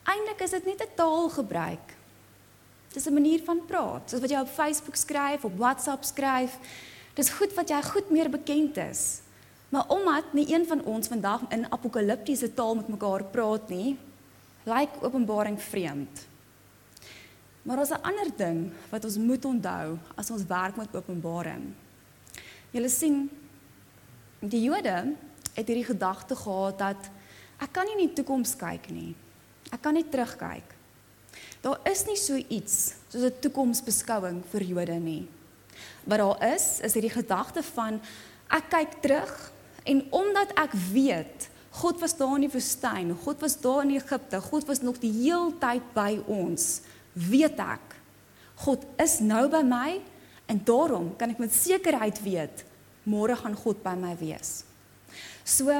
eintlik 0.03 0.41
is 0.41 0.51
dit 0.51 0.65
net 0.65 0.81
'n 0.81 0.95
taalgebruik. 0.95 1.95
Dis 2.93 3.05
'n 3.05 3.13
manier 3.13 3.41
van 3.43 3.65
praat, 3.65 4.09
soos 4.09 4.21
wat 4.21 4.29
jy 4.29 4.39
op 4.39 4.47
Facebook 4.47 4.95
skryf, 4.95 5.43
op 5.43 5.57
WhatsApp 5.57 6.03
skryf. 6.03 6.57
Dis 7.13 7.29
goed 7.29 7.53
wat 7.53 7.69
jy 7.69 7.81
goed 7.81 8.09
meer 8.09 8.29
bekend 8.29 8.77
is. 8.77 9.21
Maar 9.69 9.85
omdat 9.87 10.33
nie 10.33 10.53
een 10.53 10.65
van 10.65 10.83
ons 10.83 11.07
vandag 11.07 11.41
in 11.49 11.71
apokaliptiese 11.71 12.53
taal 12.53 12.75
met 12.75 12.87
mekaar 12.87 13.23
praat 13.23 13.69
nie, 13.69 13.97
lyk 14.63 14.89
Openbaring 15.01 15.61
vreemd. 15.61 16.25
Maar 17.61 17.75
daar's 17.75 17.91
'n 17.91 18.01
ander 18.01 18.29
ding 18.35 18.71
wat 18.89 19.03
ons 19.05 19.17
moet 19.17 19.45
onthou 19.45 19.97
as 20.15 20.31
ons 20.31 20.45
werk 20.45 20.75
met 20.75 20.95
Openbaring. 20.95 21.73
Julle 22.71 22.89
sien, 22.89 23.29
die 24.39 24.63
Jode 24.63 25.15
het 25.53 25.67
hierdie 25.67 25.85
gedagte 25.85 26.35
gehad 26.35 26.77
dat 26.77 27.09
ek 27.59 27.71
kan 27.71 27.85
nie 27.85 27.97
in 27.97 28.07
die 28.07 28.13
toekoms 28.13 28.55
kyk 28.55 28.89
nie. 28.89 29.15
Ek 29.71 29.81
kan 29.81 29.93
nie 29.93 30.05
terugkyk. 30.09 30.75
Daar 31.61 31.79
is 31.83 32.05
nie 32.05 32.17
so 32.17 32.35
iets 32.35 32.93
soos 33.09 33.23
'n 33.23 33.39
toekomsbeskouing 33.39 34.43
vir 34.51 34.61
Jode 34.61 34.99
nie. 34.99 35.27
Wat 36.03 36.17
daar 36.17 36.53
is, 36.53 36.79
is 36.79 36.93
hierdie 36.93 37.17
gedagte 37.21 37.63
van 37.63 38.01
ek 38.49 38.69
kyk 38.69 39.01
terug 39.01 39.51
en 39.83 40.07
omdat 40.11 40.51
ek 40.57 40.73
weet 40.93 41.49
God 41.69 41.99
was 41.99 42.17
daar 42.17 42.35
in 42.35 42.47
die 42.47 42.51
woestyn, 42.51 43.13
God 43.23 43.41
was 43.41 43.59
daar 43.61 43.83
in 43.83 43.95
Egipte, 43.95 44.41
God 44.41 44.65
was 44.67 44.81
nog 44.81 44.97
die 44.99 45.11
heeltyd 45.11 45.93
by 45.93 46.17
ons, 46.27 46.81
weet 47.13 47.59
ek 47.59 47.95
God 48.59 48.83
is 48.99 49.19
nou 49.23 49.47
by 49.47 49.61
my 49.63 50.01
en 50.51 50.59
daarom 50.65 51.13
kan 51.15 51.31
ek 51.31 51.39
met 51.39 51.53
sekerheid 51.55 52.19
weet 52.25 52.65
môre 53.07 53.37
gaan 53.39 53.55
God 53.55 53.79
by 53.83 53.95
my 53.95 54.11
wees. 54.19 54.63
So 55.47 55.71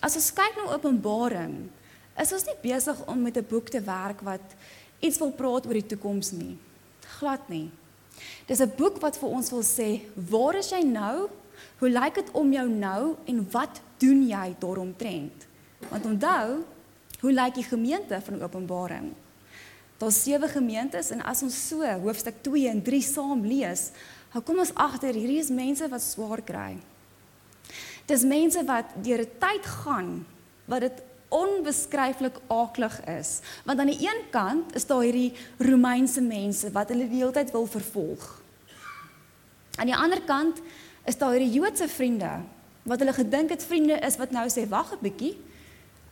as 0.00 0.16
ons 0.16 0.30
kyk 0.34 0.56
na 0.56 0.72
Openbaring, 0.74 1.68
is 2.18 2.32
ons 2.32 2.46
nie 2.48 2.56
besig 2.62 2.98
om 3.10 3.20
met 3.22 3.36
'n 3.36 3.46
boek 3.46 3.68
te 3.68 3.80
werk 3.80 4.20
wat 4.22 4.44
iets 5.00 5.18
wil 5.18 5.32
praat 5.32 5.66
oor 5.66 5.76
die 5.76 5.90
toekoms 5.92 6.32
nie. 6.32 6.56
Glad 7.18 7.48
nie. 7.48 7.70
Dis 8.46 8.60
'n 8.60 8.72
boek 8.76 9.00
wat 9.00 9.16
vir 9.16 9.28
ons 9.28 9.50
wil 9.50 9.62
sê, 9.62 10.00
waar 10.14 10.54
is 10.56 10.70
jy 10.70 10.82
nou? 10.82 11.28
Hoe 11.78 11.88
lyk 11.88 12.14
dit 12.14 12.30
om 12.32 12.52
jou 12.52 12.68
nou 12.68 13.16
en 13.26 13.50
wat 13.50 13.80
doen 13.98 14.28
jy 14.28 14.56
daaromtrent? 14.58 15.46
Want 15.90 16.04
onthou, 16.06 16.64
hoe 17.20 17.32
lyk 17.32 17.54
die 17.54 17.64
gemeente 17.64 18.20
van 18.20 18.42
Openbaring? 18.42 19.14
Daar's 20.04 20.22
sewe 20.22 20.48
gemeentes 20.52 21.08
en 21.14 21.22
as 21.24 21.40
ons 21.46 21.54
so 21.56 21.80
hoofstuk 21.80 22.42
2 22.44 22.66
en 22.68 22.80
3 22.84 22.98
saam 23.00 23.40
lees, 23.48 23.86
dan 24.34 24.42
kom 24.44 24.58
ons 24.60 24.72
agter 24.76 25.16
hierdie 25.16 25.38
is 25.40 25.48
mense 25.48 25.86
wat 25.88 26.02
swaar 26.04 26.42
kry. 26.44 26.74
Dis 28.04 28.26
mense 28.28 28.60
wat 28.68 28.90
deur 29.00 29.24
'n 29.24 29.32
tyd 29.40 29.64
gaan 29.64 30.26
wat 30.68 30.80
dit 30.80 31.00
onbeskryflik 31.32 32.36
aaklig 32.52 33.00
is. 33.08 33.40
Want 33.64 33.80
aan 33.80 33.92
die 33.96 34.04
een 34.04 34.20
kant 34.30 34.74
is 34.74 34.86
daar 34.86 35.02
hierdie 35.02 35.32
Romeinse 35.58 36.20
mense 36.20 36.70
wat 36.70 36.88
hulle 36.88 37.08
die 37.08 37.24
hele 37.24 37.32
tyd 37.32 37.50
wil 37.50 37.66
vervolg. 37.66 38.42
Aan 39.76 39.86
die 39.86 39.96
ander 39.96 40.20
kant 40.20 40.60
is 41.06 41.16
daar 41.16 41.32
hierdie 41.32 41.60
Joodse 41.60 41.88
vriende 41.88 42.44
wat 42.82 42.98
hulle 42.98 43.12
gedink 43.12 43.50
het 43.50 43.64
vriende 43.64 43.96
is 44.04 44.16
wat 44.16 44.30
nou 44.30 44.48
sê 44.48 44.68
wag 44.68 44.92
'n 44.92 45.00
bietjie. 45.00 45.36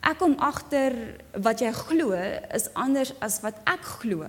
Ek 0.03 0.19
kom 0.19 0.35
agter 0.43 0.95
wat 1.39 1.61
jy 1.63 1.71
glo 1.71 2.11
is 2.51 2.67
anders 2.75 3.13
as 3.23 3.39
wat 3.43 3.55
ek 3.63 3.85
glo. 4.03 4.27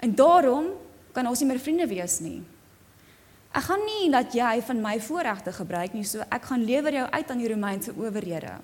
En 0.00 0.14
daarom 0.14 0.70
kan 1.12 1.26
ons 1.26 1.40
nie 1.42 1.48
meer 1.50 1.62
vriende 1.62 1.88
wees 1.90 2.20
nie. 2.22 2.40
Ek 3.50 3.66
gaan 3.66 3.82
nie 3.82 4.06
dat 4.12 4.34
jy 4.34 4.60
van 4.62 4.82
my 4.82 4.94
voorregte 5.02 5.52
gebruik 5.52 5.96
nie, 5.96 6.06
so 6.06 6.22
ek 6.30 6.46
gaan 6.52 6.62
lewer 6.62 6.94
jou 7.00 7.06
uit 7.10 7.30
aan 7.32 7.42
die 7.42 7.50
Romeinse 7.50 7.94
owerhede. 7.98 8.54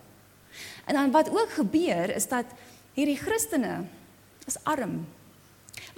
En 0.87 0.95
dan 0.95 1.11
wat 1.11 1.31
ook 1.35 1.59
gebeur 1.59 2.15
is 2.15 2.29
dat 2.31 2.47
hierdie 2.95 3.19
Christene 3.19 3.83
is 4.47 4.59
arm. 4.62 5.00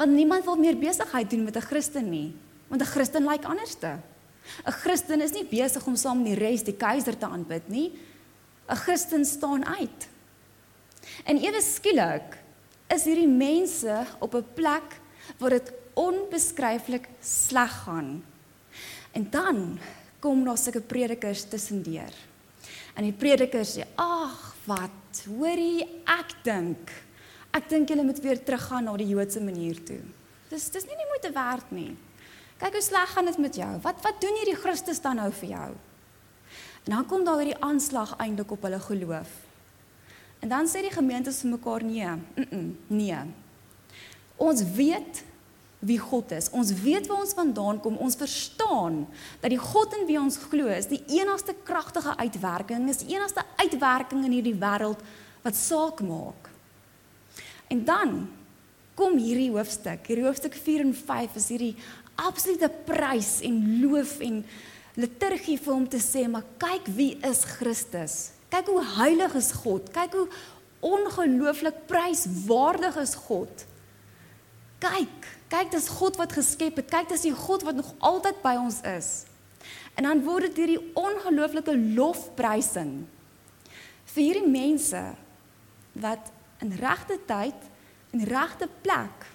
Want 0.00 0.16
niemand 0.16 0.48
wil 0.48 0.56
meer 0.56 0.78
besigheid 0.78 1.30
doen 1.30 1.44
met 1.44 1.56
'n 1.56 1.68
Christen 1.68 2.08
nie, 2.10 2.32
want 2.68 2.82
'n 2.82 2.92
Christen 2.94 3.22
lyk 3.22 3.44
like 3.44 3.46
anderste. 3.46 4.00
'n 4.64 4.72
Christen 4.72 5.20
is 5.20 5.32
nie 5.32 5.44
besig 5.44 5.86
om 5.86 5.96
saam 5.96 6.22
met 6.22 6.32
die 6.32 6.40
res 6.44 6.62
die 6.62 6.76
keiser 6.76 7.18
te 7.18 7.26
aanbid 7.26 7.68
nie. 7.68 7.92
'n 8.68 8.76
Christen 8.76 9.24
staan 9.24 9.66
uit. 9.66 10.08
En 11.24 11.38
ewe 11.38 11.62
skielik 11.62 12.38
is 12.94 13.04
hierdie 13.04 13.28
mense 13.28 14.06
op 14.18 14.34
'n 14.34 14.46
plek 14.54 15.00
waar 15.38 15.50
dit 15.50 15.72
onbeskryflik 15.94 17.08
sleg 17.20 17.72
gaan. 17.84 18.24
En 19.12 19.30
dan 19.30 19.78
kom 20.18 20.44
daar 20.44 20.58
sulke 20.58 20.80
predikers 20.80 21.44
tussendeur. 21.48 22.12
En 22.94 23.02
die 23.02 23.12
predikers 23.12 23.76
sê: 23.76 23.86
"Ag, 23.94 24.54
wat? 24.64 25.24
Hoorie, 25.26 25.86
ek 26.04 26.34
dink 26.44 26.90
ek 27.50 27.68
dink 27.68 27.88
julle 27.88 28.04
moet 28.04 28.20
weer 28.20 28.38
teruggaan 28.44 28.84
na 28.84 28.96
die 28.96 29.08
Joodse 29.08 29.40
manier 29.40 29.84
toe. 29.84 30.00
Dis 30.50 30.68
dis 30.70 30.84
nie 30.86 30.96
nie 30.96 31.08
moeite 31.08 31.32
werd 31.32 31.70
nie. 31.70 31.96
Kyk 32.58 32.72
hoe 32.72 32.82
sleg 32.82 33.08
gaan 33.08 33.24
dit 33.24 33.38
met 33.38 33.54
jou. 33.54 33.80
Wat 33.82 34.02
wat 34.02 34.20
doen 34.20 34.36
hierdie 34.36 34.60
Christus 34.62 35.00
dan 35.00 35.16
nou 35.16 35.32
vir 35.32 35.48
jou?" 35.48 35.70
En 36.84 36.94
dan 36.94 37.06
kom 37.06 37.24
daar 37.24 37.38
hierdie 37.42 37.62
aanslag 37.62 38.16
eintlik 38.16 38.50
op 38.50 38.62
hulle 38.62 38.80
geloof. 38.80 39.47
En 40.40 40.48
dan 40.48 40.68
sê 40.70 40.82
die 40.84 40.94
gemeente 40.94 41.32
vir 41.32 41.50
mekaar: 41.50 41.84
"Nee, 41.84 42.06
mm 42.06 42.46
-mm, 42.50 42.76
nee. 42.86 43.18
Ons 44.36 44.62
weet 44.62 45.24
wie 45.78 45.98
God 45.98 46.32
is. 46.34 46.50
Ons 46.50 46.72
weet 46.82 47.06
waar 47.06 47.22
ons 47.22 47.34
vandaan 47.36 47.80
kom. 47.80 47.96
Ons 47.96 48.18
verstaan 48.18 49.04
dat 49.40 49.50
die 49.50 49.60
God 49.60 49.94
in 49.94 50.06
wie 50.08 50.18
ons 50.18 50.38
glo 50.50 50.66
is 50.74 50.90
die 50.90 51.02
enigste 51.20 51.54
kragtige 51.62 52.16
uitwerking, 52.16 52.88
is 52.90 53.04
die 53.04 53.14
enigste 53.14 53.44
uitwerking 53.56 54.24
in 54.26 54.34
hierdie 54.38 54.56
wêreld 54.58 55.02
wat 55.44 55.56
saak 55.56 56.02
maak. 56.02 56.50
En 57.70 57.84
dan 57.84 58.16
kom 58.98 59.18
hierdie 59.20 59.52
hoofstuk, 59.54 60.08
hierdie 60.10 60.26
hoofstuk 60.26 60.56
4 60.58 60.82
en 60.88 60.94
5 60.94 61.38
is 61.38 61.48
hierdie 61.54 61.74
absolute 62.18 62.70
prys 62.88 63.38
en 63.46 63.60
loof 63.84 64.16
en 64.26 64.40
liturgie 64.98 65.58
vir 65.62 65.74
hom 65.74 65.86
te 65.86 66.00
sê, 66.02 66.24
maar 66.26 66.46
kyk 66.58 66.90
wie 66.96 67.12
is 67.22 67.44
Christus? 67.46 68.16
Kyk 68.48 68.70
hoe 68.72 68.84
heilig 68.96 69.34
is 69.38 69.52
God. 69.62 69.90
Kyk 69.92 70.14
hoe 70.16 70.28
ongelooflik 70.80 71.86
pryswaardig 71.90 72.96
is 73.02 73.14
God. 73.28 73.66
Kyk 74.78 75.26
Kyk, 75.48 75.70
dis 75.72 75.88
God 75.96 76.18
wat 76.20 76.34
geskep 76.36 76.76
het. 76.82 76.90
Kyk, 76.92 77.08
dis 77.08 77.24
die 77.24 77.34
God 77.36 77.64
wat 77.64 77.78
nog 77.78 77.88
altyd 78.04 78.40
by 78.44 78.54
ons 78.60 78.82
is. 78.84 79.24
En 79.96 80.04
dan 80.04 80.20
word 80.26 80.50
dit 80.50 80.60
hierdie 80.62 80.82
ongelooflike 80.98 81.74
lofprysing 81.96 83.00
vir 84.08 84.22
hierdie 84.22 84.50
mense 84.50 85.00
wat 85.98 86.30
in 86.64 86.70
regte 86.78 87.18
tyd 87.28 87.66
en 88.14 88.24
regte 88.28 88.68
plek 88.84 89.26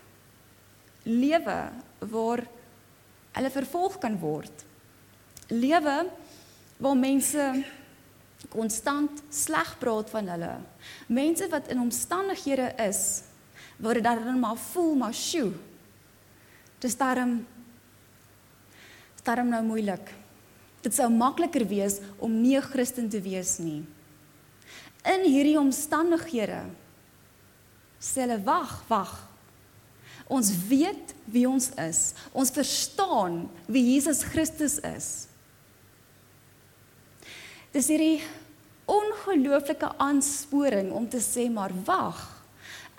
lewe 1.03 1.57
waar 2.13 2.43
hulle 3.35 3.51
vervolg 3.53 3.97
kan 4.01 4.15
word. 4.21 4.65
Lewe 5.49 5.97
waar 6.77 6.97
mense 6.99 7.49
konstant 8.49 9.23
sleg 9.29 9.77
praat 9.79 10.09
van 10.09 10.27
hulle. 10.27 10.53
Mense 11.07 11.47
wat 11.49 11.67
in 11.67 11.79
omstandighede 11.79 12.73
is 12.77 13.23
waar 13.77 13.93
dit 13.93 14.03
dan 14.03 14.39
maar 14.39 14.57
voel 14.57 14.95
maar 14.95 15.13
sjoe. 15.13 15.51
Dis 16.79 16.97
daarom 16.97 17.45
daarom 19.23 19.47
nou 19.47 19.63
moeilik. 19.63 20.09
Dit 20.83 20.93
sou 20.93 21.07
makliker 21.09 21.63
wees 21.67 21.99
om 22.19 22.41
nie 22.41 22.57
'n 22.57 22.61
Christen 22.61 23.09
te 23.09 23.21
wees 23.21 23.57
nie. 23.57 23.85
In 25.03 25.23
hierdie 25.23 25.59
omstandighede 25.59 26.63
sê 27.99 28.21
hulle 28.23 28.43
wag, 28.43 28.83
wag. 28.87 29.29
Ons 30.27 30.51
weet 30.67 31.13
wie 31.25 31.47
ons 31.47 31.69
is. 31.69 32.13
Ons 32.31 32.51
verstaan 32.51 33.49
wie 33.65 33.93
Jesus 33.93 34.23
Christus 34.23 34.79
is. 34.79 35.27
Dis 37.73 37.87
hierdie 37.89 38.21
ongelooflike 38.85 39.87
aansporing 39.97 40.91
om 40.93 41.07
te 41.09 41.17
sê 41.17 41.47
maar 41.49 41.73
wag. 41.87 42.19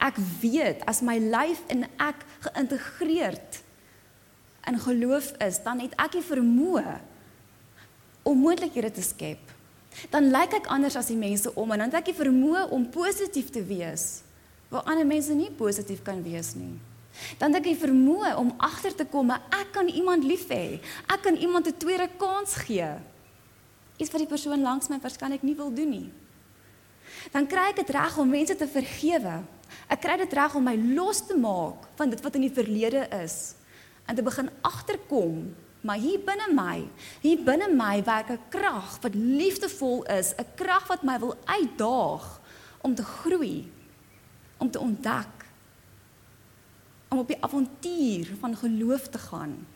Ek 0.02 0.18
weet 0.40 0.82
as 0.90 0.98
my 1.06 1.14
lyf 1.22 1.60
en 1.70 1.86
ek 2.02 2.24
geïntegreerd 2.48 3.60
in 4.66 4.80
geloof 4.80 5.30
is, 5.44 5.60
dan 5.62 5.78
het 5.84 5.94
ek 6.00 6.16
die 6.16 6.24
vermoë 6.26 6.96
om 8.26 8.42
moontlikhede 8.42 8.90
te 8.96 9.04
skep. 9.06 9.52
Dan 10.10 10.32
lyk 10.34 10.58
ek 10.58 10.70
anders 10.72 10.98
as 10.98 11.12
die 11.12 11.20
mense 11.20 11.52
om 11.54 11.70
en 11.70 11.84
dan 11.84 11.92
het 11.92 12.00
ek 12.00 12.10
die 12.10 12.18
vermoë 12.24 12.66
om 12.74 12.90
positief 12.90 13.54
te 13.54 13.62
wees 13.62 14.24
waar 14.72 14.88
ander 14.90 15.06
mense 15.06 15.30
nie 15.38 15.52
positief 15.54 16.00
kan 16.02 16.18
wees 16.24 16.56
nie. 16.58 16.74
Dan 17.38 17.54
het 17.54 17.62
ek 17.62 17.68
die 17.68 17.78
vermoë 17.78 18.34
om 18.40 18.56
agter 18.58 18.96
te 18.98 19.06
kom 19.06 19.30
ek 19.30 19.70
kan 19.70 19.86
iemand 19.86 20.26
lief 20.26 20.48
hê. 20.50 20.80
Ek 21.06 21.22
kan 21.22 21.38
iemand 21.38 21.68
'n 21.70 21.78
tweede 21.78 22.08
kans 22.18 22.56
gee. 22.66 23.13
Iets 23.96 24.10
wat 24.10 24.22
die 24.22 24.30
persoon 24.30 24.62
langs 24.62 24.88
my 24.88 24.98
waarskynlik 25.02 25.42
nie 25.42 25.56
wil 25.58 25.72
doen 25.74 25.90
nie. 25.90 26.12
Dan 27.32 27.46
kry 27.46 27.70
ek 27.70 27.82
dit 27.82 27.90
reg 27.94 28.16
om 28.18 28.28
mense 28.28 28.56
te 28.56 28.66
vergewe. 28.66 29.42
Ek 29.88 30.00
kry 30.00 30.16
dit 30.16 30.32
reg 30.32 30.54
om 30.54 30.64
my 30.64 30.74
los 30.96 31.22
te 31.26 31.36
maak 31.38 31.86
van 31.98 32.10
dit 32.10 32.20
wat 32.24 32.34
in 32.34 32.46
die 32.48 32.54
verlede 32.54 33.06
is 33.22 33.54
en 34.04 34.16
te 34.16 34.22
begin 34.22 34.50
agterkom 34.60 35.54
maar 35.84 36.00
hier 36.00 36.20
binne 36.24 36.48
my, 36.56 36.80
hier 37.20 37.42
binne 37.44 37.68
my 37.68 38.00
werk 38.04 38.30
'n 38.32 38.40
krag 38.48 38.96
wat 39.04 39.14
liefdevol 39.14 40.04
is, 40.08 40.32
'n 40.32 40.48
krag 40.56 40.88
wat 40.88 41.02
my 41.04 41.18
wil 41.18 41.36
uitdaag 41.44 42.40
om 42.80 42.94
te 42.94 43.04
groei, 43.04 43.70
om 44.56 44.70
te 44.70 44.80
ontdek, 44.80 45.34
om 47.08 47.18
op 47.18 47.28
die 47.28 47.42
avontuur 47.42 48.32
van 48.40 48.56
geloof 48.56 49.08
te 49.08 49.18
gaan. 49.18 49.66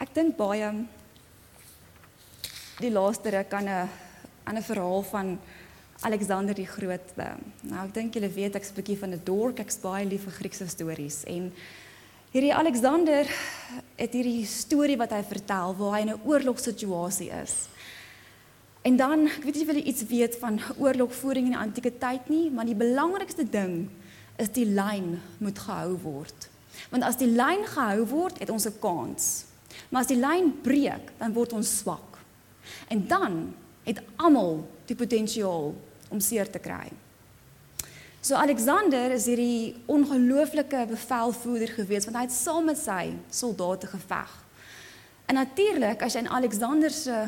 Ek 0.00 0.14
dink 0.16 0.32
baie 0.38 0.68
die 2.80 2.88
laaste 2.88 3.28
ruk 3.34 3.52
aan 3.52 3.68
'n 3.68 3.88
aan 4.48 4.56
'n 4.56 4.62
verhaal 4.62 5.02
van 5.02 5.38
Alexander 6.00 6.54
die 6.54 6.66
Grote. 6.66 7.36
Nou 7.60 7.84
ek 7.86 7.94
dink 7.94 8.14
julle 8.14 8.32
weet 8.32 8.54
ek's 8.54 8.70
'n 8.70 8.74
bietjie 8.80 8.98
van 8.98 9.12
'n 9.12 9.20
dork, 9.24 9.58
ek's 9.58 9.76
baie 9.76 10.06
lief 10.06 10.24
vir 10.24 10.32
Griekse 10.32 10.68
stories 10.68 11.24
en 11.24 11.52
hierdie 12.32 12.54
Alexander 12.54 13.28
het 13.96 14.12
hierdie 14.12 14.46
storie 14.46 14.96
wat 14.96 15.10
hy 15.10 15.22
vertel 15.22 15.76
waar 15.76 15.92
hy 15.92 16.00
in 16.00 16.14
'n 16.14 16.22
oorlogssituasie 16.24 17.30
is. 17.42 17.68
En 18.82 18.96
dan, 18.96 19.26
ek 19.26 19.44
weet 19.44 19.54
nie 19.54 19.62
of 19.62 19.74
julle 19.74 19.84
iets 19.84 20.06
weet 20.06 20.36
van 20.36 20.60
oorlogvoering 20.78 21.44
in 21.44 21.52
die 21.52 21.66
antieke 21.66 21.98
tyd 21.98 22.28
nie, 22.28 22.50
maar 22.50 22.64
die 22.64 22.74
belangrikste 22.74 23.44
ding 23.44 23.90
is 24.38 24.48
die 24.48 24.64
lyn 24.64 25.20
moet 25.38 25.58
gehou 25.58 25.98
word. 26.02 26.48
Want 26.90 27.02
as 27.02 27.16
die 27.16 27.28
lyn 27.28 27.66
gehou 27.66 28.06
word, 28.06 28.38
het 28.38 28.50
ons 28.50 28.66
'n 28.66 28.78
kans. 28.80 29.49
Maar 29.90 30.02
as 30.02 30.10
die 30.10 30.20
lyn 30.20 30.52
breek, 30.62 31.12
dan 31.18 31.34
word 31.36 31.52
ons 31.56 31.78
swak. 31.78 32.18
En 32.88 33.06
dan 33.08 33.38
het 33.86 34.02
almal 34.16 34.64
die 34.86 34.96
potensiaal 34.96 35.72
om 36.10 36.20
seer 36.20 36.50
te 36.50 36.58
kry. 36.62 36.90
So 38.20 38.36
Alexander 38.36 39.14
is 39.14 39.24
hierdie 39.30 39.74
ongelooflike 39.88 40.84
bevelvoerder 40.90 41.70
gewees 41.72 42.04
want 42.04 42.18
hy 42.18 42.24
het 42.26 42.34
saam 42.36 42.66
met 42.68 42.76
sy 42.78 43.14
soldate 43.32 43.88
geveg. 43.88 44.34
En 45.30 45.38
natuurlik 45.40 46.02
as 46.04 46.18
jy 46.18 46.26
in 46.26 46.34
Alexander 46.36 46.92
se 46.92 47.22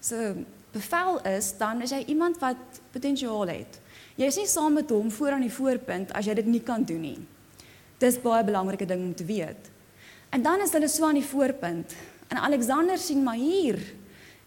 se 0.00 0.44
bevel 0.72 1.18
is, 1.26 1.50
dan 1.58 1.82
is 1.82 1.90
jy 1.90 2.04
iemand 2.06 2.38
wat 2.38 2.80
potensiaal 2.94 3.50
het. 3.50 3.80
Jy 4.16 4.28
is 4.30 4.38
nie 4.38 4.46
saam 4.46 4.76
met 4.78 4.90
hom 4.90 5.10
voor 5.10 5.34
aan 5.34 5.44
die 5.44 5.52
voorpunt 5.52 6.12
as 6.16 6.28
jy 6.28 6.36
dit 6.38 6.46
nie 6.46 6.62
kan 6.62 6.84
doen 6.86 7.02
nie. 7.02 7.18
Dis 7.98 8.20
baie 8.22 8.44
belangrike 8.46 8.86
ding 8.86 9.02
om 9.02 9.14
te 9.14 9.26
weet. 9.26 9.70
En 10.28 10.42
dan 10.42 10.60
is 10.60 10.72
hulle 10.76 10.88
so 10.88 11.06
aan 11.06 11.20
die 11.20 11.24
voorpunt 11.24 11.94
en 12.28 12.36
Alexander 12.36 12.98
sien 12.98 13.22
maar 13.24 13.40
hier. 13.40 13.78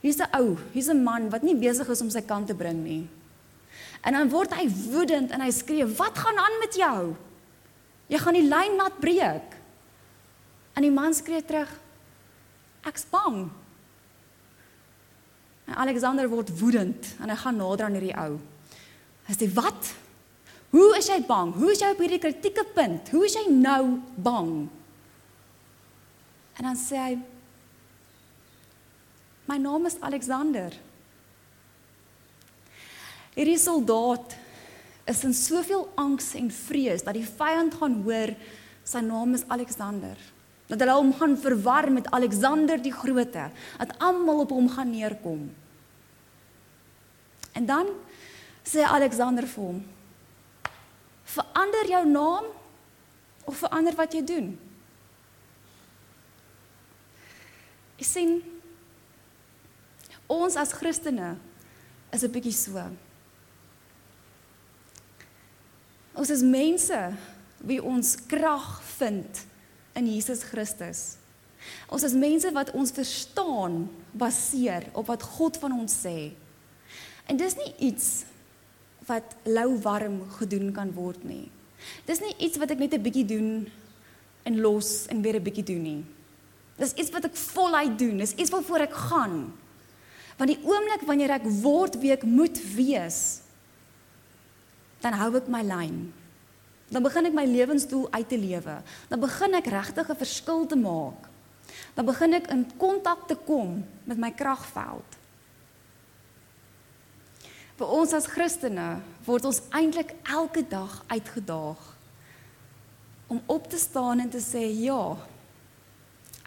Hier's 0.01 0.17
'n 0.17 0.29
ou, 0.37 0.57
hier's 0.73 0.89
'n 0.89 1.03
man 1.03 1.29
wat 1.29 1.41
nie 1.41 1.55
besig 1.55 1.89
is 1.89 2.01
om 2.01 2.09
sy 2.09 2.21
kant 2.21 2.47
te 2.47 2.55
bring 2.55 2.83
nie. 2.83 3.07
En 4.01 4.13
dan 4.13 4.29
word 4.29 4.53
hy 4.53 4.69
woedend 4.89 5.31
en 5.31 5.41
hy 5.41 5.51
skree: 5.51 5.85
"Wat 5.85 6.17
gaan 6.17 6.37
aan 6.37 6.59
met 6.59 6.75
jou? 6.75 7.15
Jy 8.07 8.17
gaan 8.17 8.33
die 8.33 8.49
lyn 8.49 8.75
laat 8.75 8.99
breek." 8.99 9.57
En 10.73 10.81
die 10.81 10.91
man 10.91 11.13
skree 11.13 11.45
terug: 11.45 11.69
"Ek's 12.83 13.05
bang." 13.09 13.49
En 15.65 15.75
Alexander 15.75 16.29
word 16.29 16.59
woedend 16.59 17.15
en 17.21 17.29
hy 17.29 17.35
gaan 17.35 17.55
nader 17.55 17.85
aan 17.85 17.93
hierdie 17.93 18.17
ou. 18.17 18.39
Hy 19.25 19.33
sê: 19.33 19.53
"Wat? 19.53 19.93
Hoe 20.69 20.97
is 20.97 21.07
jy 21.07 21.21
bang? 21.27 21.53
Hoe 21.53 21.71
is 21.71 21.79
jy 21.79 21.91
op 21.91 21.97
hierdie 21.97 22.19
kritieke 22.19 22.65
punt? 22.73 23.09
Hoe 23.09 23.25
is 23.25 23.33
jy 23.33 23.51
nou 23.51 23.99
bang?" 24.15 24.69
En 26.61 26.67
dan 26.69 26.77
sê 26.77 26.97
hy: 27.01 27.13
"My 29.49 29.57
naam 29.57 29.87
is 29.89 29.97
Alexander." 29.97 30.69
Hierdie 33.33 33.57
soldaat 33.57 34.35
is 35.09 35.23
in 35.25 35.33
soveel 35.33 35.87
angs 35.97 36.35
en 36.37 36.51
vrees 36.53 37.01
dat 37.01 37.17
die 37.17 37.25
vyand 37.25 37.73
gaan 37.79 37.97
hoor 38.05 38.35
sy 38.85 39.01
naam 39.01 39.33
is 39.33 39.47
Alexander. 39.47 40.13
Dat 40.69 40.79
hulle 40.83 40.99
hom 40.99 41.13
gaan 41.17 41.33
verwar 41.37 41.89
met 41.91 42.11
Alexander 42.11 42.77
die 42.77 42.93
Grote, 42.93 43.49
dat 43.81 43.97
almal 43.97 44.45
op 44.45 44.53
hom 44.53 44.69
gaan 44.69 44.93
neerkom. 44.93 45.49
En 47.57 47.65
dan 47.65 47.89
sê 48.61 48.85
Alexander 48.85 49.47
vir 49.47 49.63
hom: 49.63 49.85
"Verander 51.23 51.87
jou 51.89 52.05
naam 52.05 52.45
of 53.49 53.57
verander 53.57 53.95
wat 53.95 54.13
jy 54.13 54.21
doen." 54.21 54.70
Ek 58.01 58.07
sien 58.09 58.39
ons 60.31 60.55
as 60.57 60.73
Christene 60.73 61.35
is 62.09 62.23
'n 62.23 62.33
bietjie 62.33 62.55
so. 62.55 62.81
Ons 66.17 66.29
is 66.33 66.41
mense 66.41 66.97
wie 67.61 67.77
ons 67.77 68.15
krag 68.25 68.81
vind 68.97 69.45
in 69.93 70.07
Jesus 70.07 70.41
Christus. 70.43 71.17
Ons 71.89 72.03
is 72.03 72.17
mense 72.17 72.49
wat 72.51 72.73
ons 72.73 72.91
verstaan 72.91 73.85
baseer 74.17 74.89
op 74.93 75.05
wat 75.07 75.21
God 75.21 75.57
van 75.57 75.71
ons 75.71 75.93
sê. 75.93 76.33
En 77.29 77.37
dis 77.37 77.55
nie 77.55 77.73
iets 77.91 78.25
wat 79.05 79.35
lou 79.45 79.77
warm 79.77 80.25
gedoen 80.39 80.73
kan 80.73 80.91
word 80.93 81.23
nie. 81.23 81.51
Dis 82.05 82.19
nie 82.19 82.33
iets 82.39 82.57
wat 82.57 82.71
ek 82.71 82.79
net 82.79 82.93
'n 82.93 83.03
bietjie 83.03 83.25
doen 83.25 83.69
en 84.43 84.61
los 84.61 85.05
en 85.07 85.21
weer 85.21 85.35
'n 85.35 85.43
bietjie 85.43 85.65
doen 85.65 85.83
nie. 85.83 86.03
Dis 86.79 86.93
iets 86.93 87.11
wat 87.13 87.27
ek 87.27 87.35
voluit 87.35 87.97
doen. 87.99 88.21
Dis 88.23 88.35
iets 88.35 88.53
waarvoor 88.53 88.87
ek 88.87 88.95
gaan. 89.09 89.37
Want 90.37 90.49
die 90.49 90.61
oomblik 90.65 91.03
wanneer 91.05 91.35
ek 91.37 91.47
word 91.61 91.99
wie 92.01 92.13
ek 92.15 92.23
moet 92.25 92.57
wees, 92.75 93.41
dan 95.01 95.13
hou 95.17 95.33
ek 95.37 95.49
my 95.51 95.61
lyn. 95.65 95.99
Dan 96.91 97.05
begin 97.05 97.29
ek 97.29 97.35
my 97.35 97.45
lewensdoel 97.47 98.07
uit 98.11 98.27
te 98.29 98.39
lewe. 98.39 98.77
Dan 99.09 99.21
begin 99.21 99.55
ek 99.55 99.69
regtig 99.71 100.09
'n 100.09 100.21
verskil 100.23 100.65
te 100.67 100.75
maak. 100.75 101.29
Dan 101.95 102.05
begin 102.05 102.33
ek 102.33 102.49
in 102.51 102.65
kontak 102.77 103.27
te 103.27 103.35
kom 103.35 103.85
met 104.03 104.17
my 104.17 104.31
kragveld. 104.31 105.17
Vir 107.77 107.87
ons 107.87 108.13
as 108.13 108.27
Christene 108.27 109.01
word 109.25 109.45
ons 109.45 109.61
eintlik 109.73 110.13
elke 110.29 110.61
dag 110.67 111.03
uitgedaag 111.07 111.81
om 113.27 113.41
op 113.45 113.69
te 113.69 113.77
staan 113.77 114.19
en 114.19 114.29
te 114.29 114.41
sê 114.43 114.61
ja. 114.83 115.17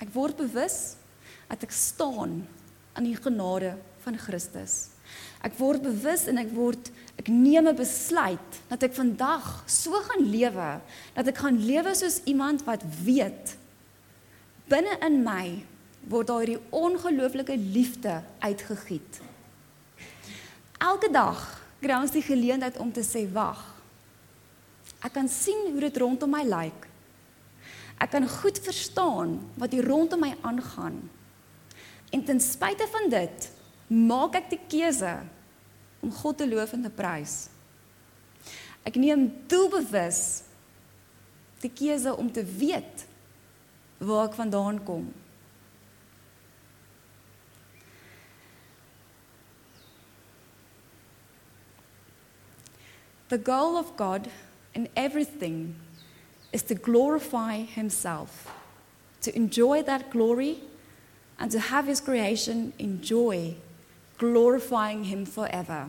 Ek 0.02 0.10
word 0.14 0.36
bewus 0.36 0.96
dat 1.48 1.62
ek 1.62 1.74
staan 1.74 2.42
aan 2.94 3.06
die 3.06 3.16
genade 3.18 3.74
van 4.04 4.18
Christus. 4.18 4.94
Ek 5.44 5.54
word 5.58 5.84
bewus 5.84 6.26
en 6.30 6.40
ek 6.40 6.50
word 6.56 6.90
ek 7.20 7.28
neem 7.28 7.68
'n 7.68 7.76
besluit 7.76 8.50
dat 8.68 8.82
ek 8.82 8.94
vandag 8.94 9.64
so 9.66 9.92
gaan 9.92 10.24
lewe 10.24 10.80
dat 11.14 11.28
ek 11.28 11.38
gaan 11.38 11.58
lewe 11.60 11.94
soos 11.94 12.22
iemand 12.24 12.64
wat 12.64 12.82
weet 13.04 13.56
binne 14.68 14.96
in 15.04 15.22
my 15.22 15.62
word 16.08 16.28
daar 16.28 16.40
hierdie 16.44 16.62
ongelooflike 16.70 17.56
liefde 17.56 18.22
uitgegiet. 18.40 19.20
Elke 20.80 21.10
dag 21.12 21.38
kry 21.80 21.96
ons 22.00 22.12
die 22.12 22.24
geleentheid 22.24 22.76
om 22.80 22.92
te 22.92 23.04
sê 23.04 23.24
wag. 23.32 23.60
Ek 25.04 25.12
kan 25.12 25.28
sien 25.28 25.70
hoe 25.72 25.80
dit 25.80 25.96
rondom 26.00 26.30
my 26.30 26.42
lyk. 26.44 26.88
Ek 28.02 28.10
kan 28.14 28.26
goed 28.28 28.58
verstaan 28.58 29.38
wat 29.60 29.72
hier 29.72 29.86
rondom 29.86 30.20
my 30.20 30.34
aangaan. 30.42 30.98
En 32.10 32.24
ten 32.24 32.40
spyte 32.40 32.86
van 32.90 33.08
dit, 33.10 33.50
maak 33.86 34.36
ek 34.38 34.50
die 34.52 34.60
keuse 34.68 35.16
om 36.04 36.12
God 36.12 36.38
te 36.38 36.48
loof 36.48 36.74
en 36.76 36.84
te 36.84 36.92
prys. 36.92 37.48
Ek 38.84 38.98
neem 39.00 39.28
doelbewus 39.48 40.44
die 41.64 41.72
keuse 41.72 42.12
om 42.20 42.28
te 42.32 42.44
weet 42.44 43.06
waar 44.04 44.28
ek 44.28 44.36
vandaan 44.36 44.82
kom. 44.84 45.06
The 53.32 53.40
goal 53.40 53.78
of 53.80 53.94
God 53.96 54.28
in 54.76 54.90
everything 54.94 55.72
is 56.54 56.62
to 56.62 56.74
glorify 56.74 57.66
himself, 57.66 58.54
to 59.20 59.34
enjoy 59.34 59.82
that 59.82 60.10
glory 60.10 60.58
and 61.36 61.50
to 61.50 61.58
have 61.58 61.86
his 61.86 62.00
creation 62.00 62.72
enjoy 62.78 63.56
glorifying 64.18 65.04
him 65.04 65.26
forever. 65.26 65.88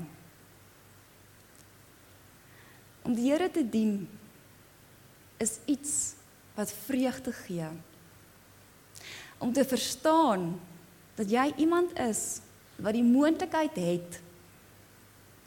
Om 3.06 3.14
die 3.14 3.30
Here 3.30 3.50
te 3.54 3.62
dien 3.62 4.08
is 5.38 5.60
iets 5.70 6.16
wat 6.58 6.74
vreugde 6.74 7.32
gee. 7.46 7.70
Om 9.38 9.54
te 9.54 9.66
verstaan 9.66 10.56
dat 11.16 11.30
jy 11.30 11.52
iemand 11.62 11.94
is 12.00 12.42
wat 12.82 12.98
die 12.98 13.06
moontlikheid 13.06 13.78
het 13.78 14.18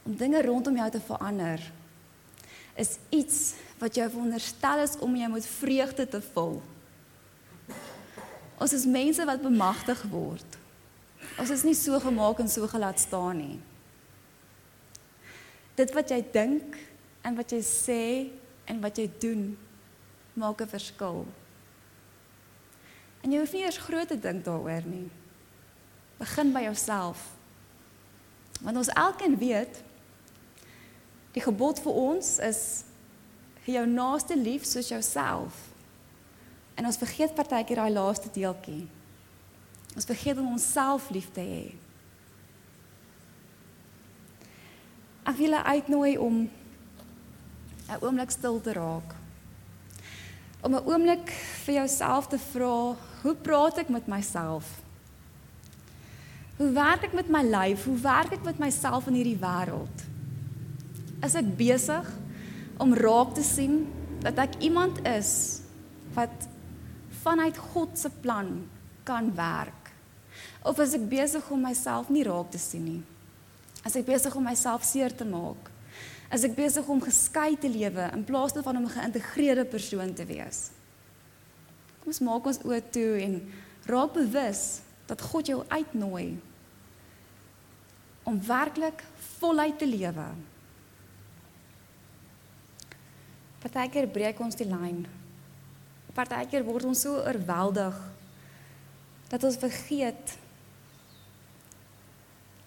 om 0.06 0.14
dinge 0.16 0.44
rondom 0.46 0.78
jou 0.78 0.90
te 0.94 1.02
verander 1.02 1.66
is 2.78 2.96
iets 3.10 3.54
wat 3.78 3.94
jou 3.94 4.06
veronderstel 4.10 4.82
is 4.86 4.96
om 5.02 5.16
jou 5.16 5.30
met 5.32 5.46
vreugde 5.46 6.06
te 6.08 6.20
vul. 6.32 6.58
Ons 8.58 8.74
is 8.74 8.86
mense 8.86 9.24
wat 9.26 9.42
bemagtig 9.42 10.02
word. 10.10 10.58
Ons 11.38 11.50
is 11.54 11.64
nie 11.66 11.76
so 11.78 11.98
gemaak 12.02 12.38
en 12.42 12.50
so 12.50 12.66
gelaat 12.70 13.02
staan 13.02 13.38
nie. 13.38 13.58
Dit 15.78 15.94
wat 15.94 16.10
jy 16.10 16.22
dink 16.34 16.78
en 17.26 17.38
wat 17.38 17.54
jy 17.54 17.60
sê 17.66 18.04
en 18.70 18.82
wat 18.82 18.98
jy 18.98 19.06
doen 19.22 19.52
maak 20.34 20.62
'n 20.62 20.70
verskil. 20.70 21.26
En 23.22 23.32
jy 23.32 23.38
hoef 23.38 23.52
nie 23.52 23.62
eers 23.62 23.78
groot 23.78 24.08
te 24.08 24.18
dink 24.18 24.44
daaroor 24.44 24.86
nie. 24.86 25.10
Begin 26.18 26.52
by 26.52 26.62
jouself. 26.62 27.34
Want 28.60 28.76
ons 28.76 28.88
elkeen 28.88 29.38
weet 29.38 29.82
die 31.38 31.44
gebod 31.44 31.78
vir 31.84 31.94
ons 31.94 32.36
is 32.42 32.62
jou 33.68 33.84
naaste 33.86 34.34
lief 34.34 34.64
soos 34.66 34.88
jouself. 34.90 35.54
En 36.74 36.88
ons 36.88 36.98
vergeet 36.98 37.34
partykeer 37.36 37.82
daai 37.82 37.94
laaste 37.94 38.30
deeltjie. 38.34 38.86
Ons 39.94 40.08
vergeet 40.08 40.38
om 40.40 40.54
onsself 40.56 41.10
lief 41.14 41.28
te 41.36 41.44
hê. 41.44 41.66
Ek 45.28 45.36
wil 45.36 45.44
julle 45.46 45.62
uitnooi 45.62 46.16
om 46.18 46.36
'n 47.88 48.00
oomblik 48.00 48.30
stil 48.30 48.60
te 48.60 48.72
raak. 48.72 49.14
Om 50.62 50.74
'n 50.74 50.86
oomblik 50.86 51.30
vir 51.64 51.74
jouself 51.74 52.26
te 52.26 52.38
vra, 52.38 52.96
hoe 53.22 53.34
praat 53.34 53.78
ek 53.78 53.88
met 53.88 54.06
myself? 54.06 54.82
Hoe 56.56 56.72
werk 56.72 57.02
ek 57.02 57.12
met 57.12 57.28
my 57.28 57.42
lyf? 57.42 57.84
Hoe 57.84 57.98
werk 57.98 58.32
ek 58.32 58.42
met 58.42 58.58
myself 58.58 59.06
in 59.06 59.14
hierdie 59.14 59.38
wêreld? 59.38 60.07
Is 61.24 61.34
ek 61.38 61.48
besig 61.58 62.06
om 62.78 62.94
raak 62.94 63.34
te 63.34 63.42
sien 63.42 63.80
dat 64.22 64.38
ek 64.38 64.60
iemand 64.62 65.00
is 65.08 65.62
wat 66.14 66.46
vanuit 67.24 67.58
God 67.72 67.98
se 67.98 68.10
plan 68.22 68.52
kan 69.08 69.32
werk? 69.34 69.90
Of 70.62 70.78
is 70.82 70.94
ek 70.94 71.08
besig 71.10 71.50
om 71.50 71.64
myself 71.66 72.10
nie 72.12 72.22
raak 72.26 72.52
te 72.54 72.60
sien 72.62 72.84
nie? 72.86 73.02
As 73.86 73.96
ek 73.98 74.06
besig 74.06 74.34
om 74.38 74.46
myself 74.46 74.86
seer 74.86 75.14
te 75.14 75.26
maak? 75.26 75.70
As 76.30 76.44
ek 76.44 76.54
besig 76.58 76.86
om 76.90 77.00
geskei 77.02 77.56
te 77.58 77.70
lewe 77.72 78.10
in 78.12 78.26
plaas 78.26 78.52
daarvan 78.52 78.76
om 78.76 78.84
'n 78.86 78.96
geïntegreerde 78.98 79.64
persoon 79.64 80.14
te 80.14 80.26
wees? 80.26 80.70
Kom 82.00 82.12
ons 82.12 82.20
maak 82.20 82.46
ons 82.46 82.62
oë 82.62 82.82
toe 82.90 83.22
en 83.22 83.52
raak 83.86 84.12
bewus 84.12 84.80
dat 85.06 85.20
God 85.20 85.46
jou 85.46 85.64
uitnooi 85.68 86.38
om 88.22 88.40
werklik 88.46 89.04
voluit 89.38 89.78
te 89.78 89.86
lewe. 89.86 90.26
Partykeer 93.62 94.06
breek 94.06 94.40
ons 94.40 94.58
die 94.58 94.66
lyn. 94.68 95.02
Partykeer 96.14 96.64
word 96.66 96.86
ons 96.90 97.02
so 97.06 97.18
oorweldig 97.18 97.96
dat 99.28 99.44
ons 99.44 99.58
vergeet 99.60 100.36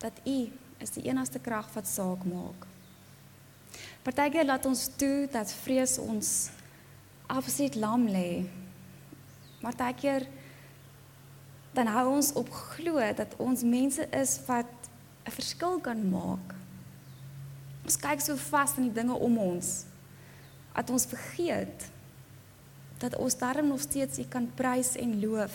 dat 0.01 0.17
U 0.25 0.37
is 0.81 0.93
die 0.95 1.05
enigste 1.07 1.39
krag 1.39 1.69
wat 1.75 1.87
saak 1.87 2.25
maak. 2.27 2.67
Partykeer 4.03 4.47
laat 4.49 4.65
ons 4.65 4.87
toe 4.97 5.27
dat 5.31 5.51
vrees 5.61 5.97
ons 6.01 6.49
afsit 7.31 7.75
lam 7.79 8.07
lê. 8.09 8.43
Maar 9.61 9.75
partykeer 9.77 10.25
dan 11.71 11.87
hou 11.87 12.07
ons 12.17 12.33
op 12.35 12.49
glo 12.51 12.99
dat 13.15 13.35
ons 13.39 13.63
mense 13.63 14.07
is 14.11 14.39
wat 14.47 14.71
'n 15.25 15.31
verskil 15.31 15.79
kan 15.79 16.09
maak. 16.09 16.55
Ons 17.85 17.95
kyk 17.97 18.19
so 18.21 18.35
vas 18.35 18.75
aan 18.77 18.89
die 18.89 18.99
dinge 18.99 19.13
om 19.13 19.37
ons 19.37 19.85
dat 20.73 20.89
ons 20.89 21.05
vergeet 21.05 21.89
dat 23.01 23.15
ons 23.17 23.37
darm 23.37 23.67
nog 23.67 23.81
steeds 23.81 24.19
U 24.21 24.25
kan 24.29 24.45
prys 24.55 24.93
en 24.95 25.19
loof. 25.19 25.53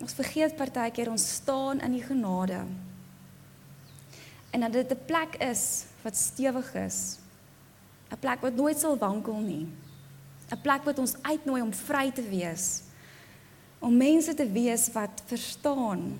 Ons 0.00 0.16
vergeet 0.16 0.56
partykeer 0.56 1.10
ons 1.12 1.26
staan 1.34 1.80
in 1.84 1.96
die 1.96 2.04
genade. 2.04 2.62
En 4.50 4.60
dat 4.64 4.72
dit 4.72 4.90
'n 4.92 5.04
plek 5.06 5.36
is 5.36 5.84
wat 6.02 6.16
stewig 6.16 6.74
is. 6.74 7.18
'n 8.10 8.18
Plek 8.18 8.40
wat 8.40 8.54
nooit 8.54 8.78
sal 8.78 8.96
wankel 8.96 9.38
nie. 9.40 9.68
'n 10.50 10.60
Plek 10.62 10.84
wat 10.84 10.98
ons 10.98 11.16
uitnooi 11.22 11.62
om 11.62 11.72
vry 11.72 12.10
te 12.10 12.28
wees. 12.28 12.82
Om 13.78 13.96
mense 13.96 14.34
te 14.34 14.50
wees 14.52 14.92
wat 14.92 15.22
verstaan 15.26 16.18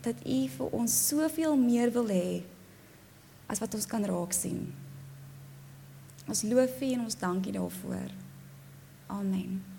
dat 0.00 0.14
U 0.26 0.48
vir 0.48 0.66
ons 0.70 1.06
soveel 1.08 1.56
meer 1.56 1.90
wil 1.92 2.06
hê 2.06 2.42
as 3.46 3.62
wat 3.62 3.74
ons 3.74 3.86
kan 3.86 4.04
raak 4.04 4.34
sien. 4.34 4.72
Ons 6.26 6.42
loof 6.42 6.80
U 6.82 6.92
en 6.92 7.06
ons 7.06 7.18
dankie 7.18 7.54
daarvoor. 7.54 8.10
Amen. 9.06 9.75